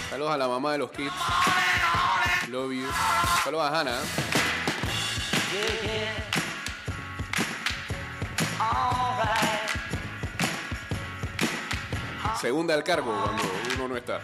Saludos 0.09 0.31
a 0.31 0.37
la 0.37 0.47
mamá 0.47 0.73
de 0.73 0.77
los 0.77 0.91
kids. 0.91 1.11
Love 2.49 2.71
you. 2.71 2.87
Saludos 3.43 3.71
a 3.71 3.79
Hannah. 3.79 3.99
Segunda 12.43 12.73
al 12.73 12.83
cargo 12.83 13.09
cuando 13.23 13.41
uno 13.73 13.87
no 13.87 13.95
está. 13.95 14.19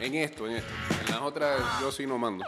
En 0.00 0.16
esto, 0.16 0.48
en 0.48 0.56
esto. 0.56 0.72
En 1.04 1.12
las 1.12 1.20
otras 1.20 1.60
yo 1.80 1.92
sí 1.92 2.04
no 2.04 2.18
mando. 2.18 2.44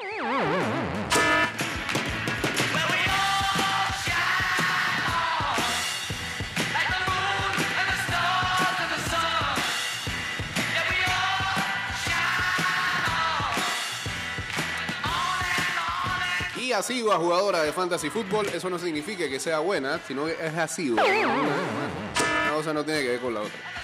Y 16.57 16.73
asigua 16.73 17.17
jugadora 17.17 17.63
de 17.63 17.73
fantasy 17.73 18.11
fútbol, 18.11 18.49
eso 18.53 18.69
no 18.69 18.81
significa 18.81 19.29
que 19.29 19.39
sea 19.39 19.61
buena, 19.61 20.01
sino 20.01 20.27
que 20.27 20.33
es 20.33 20.57
asigua. 20.57 21.05
Una 21.05 22.53
cosa 22.57 22.75
no 22.75 22.85
tiene 22.85 23.03
que 23.03 23.11
ver 23.11 23.21
con 23.21 23.35
la 23.35 23.43
otra. 23.43 23.78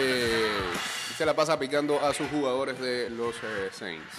Eh, 0.00 0.48
se 1.16 1.26
la 1.26 1.34
pasa 1.34 1.58
picando 1.58 2.00
a 2.00 2.14
sus 2.14 2.28
jugadores 2.28 2.78
de 2.78 3.10
los 3.10 3.34
eh, 3.34 3.68
Saints. 3.72 4.14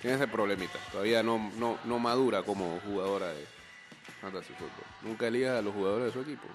Tiene 0.00 0.16
ese 0.16 0.26
problemita. 0.26 0.78
Todavía 0.90 1.22
no, 1.22 1.52
no, 1.58 1.78
no 1.84 1.98
madura 1.98 2.42
como 2.42 2.80
jugadora 2.80 3.28
de 3.28 3.44
fantasy 4.22 4.54
fútbol. 4.54 4.70
Nunca 5.02 5.26
elija 5.26 5.58
a 5.58 5.62
los 5.62 5.74
jugadores 5.74 6.06
de 6.06 6.12
su 6.12 6.20
equipo. 6.20 6.48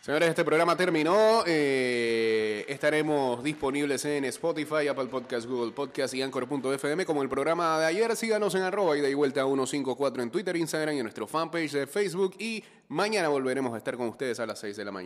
Señores, 0.00 0.30
este 0.30 0.42
programa 0.42 0.74
terminó. 0.74 1.44
Eh, 1.46 2.64
estaremos 2.66 3.44
disponibles 3.44 4.02
en 4.06 4.24
Spotify, 4.24 4.88
Apple 4.88 5.08
Podcast, 5.08 5.46
Google 5.46 5.72
Podcast 5.72 6.14
y 6.14 6.22
Anchor.fm 6.22 7.04
como 7.04 7.22
el 7.22 7.28
programa 7.28 7.78
de 7.78 7.84
ayer. 7.84 8.16
Síganos 8.16 8.54
en 8.54 8.62
arroba 8.62 8.96
y 8.96 9.02
de 9.02 9.14
vuelta 9.14 9.42
a 9.42 9.44
154 9.44 10.22
en 10.22 10.30
Twitter, 10.30 10.56
Instagram 10.56 10.94
y 10.94 10.98
en 11.00 11.04
nuestro 11.04 11.26
fanpage 11.26 11.72
de 11.72 11.86
Facebook. 11.86 12.34
Y 12.38 12.64
mañana 12.88 13.28
volveremos 13.28 13.74
a 13.74 13.76
estar 13.76 13.98
con 13.98 14.08
ustedes 14.08 14.40
a 14.40 14.46
las 14.46 14.58
6 14.60 14.78
de 14.78 14.84
la 14.86 14.90
mañana. 14.90 14.98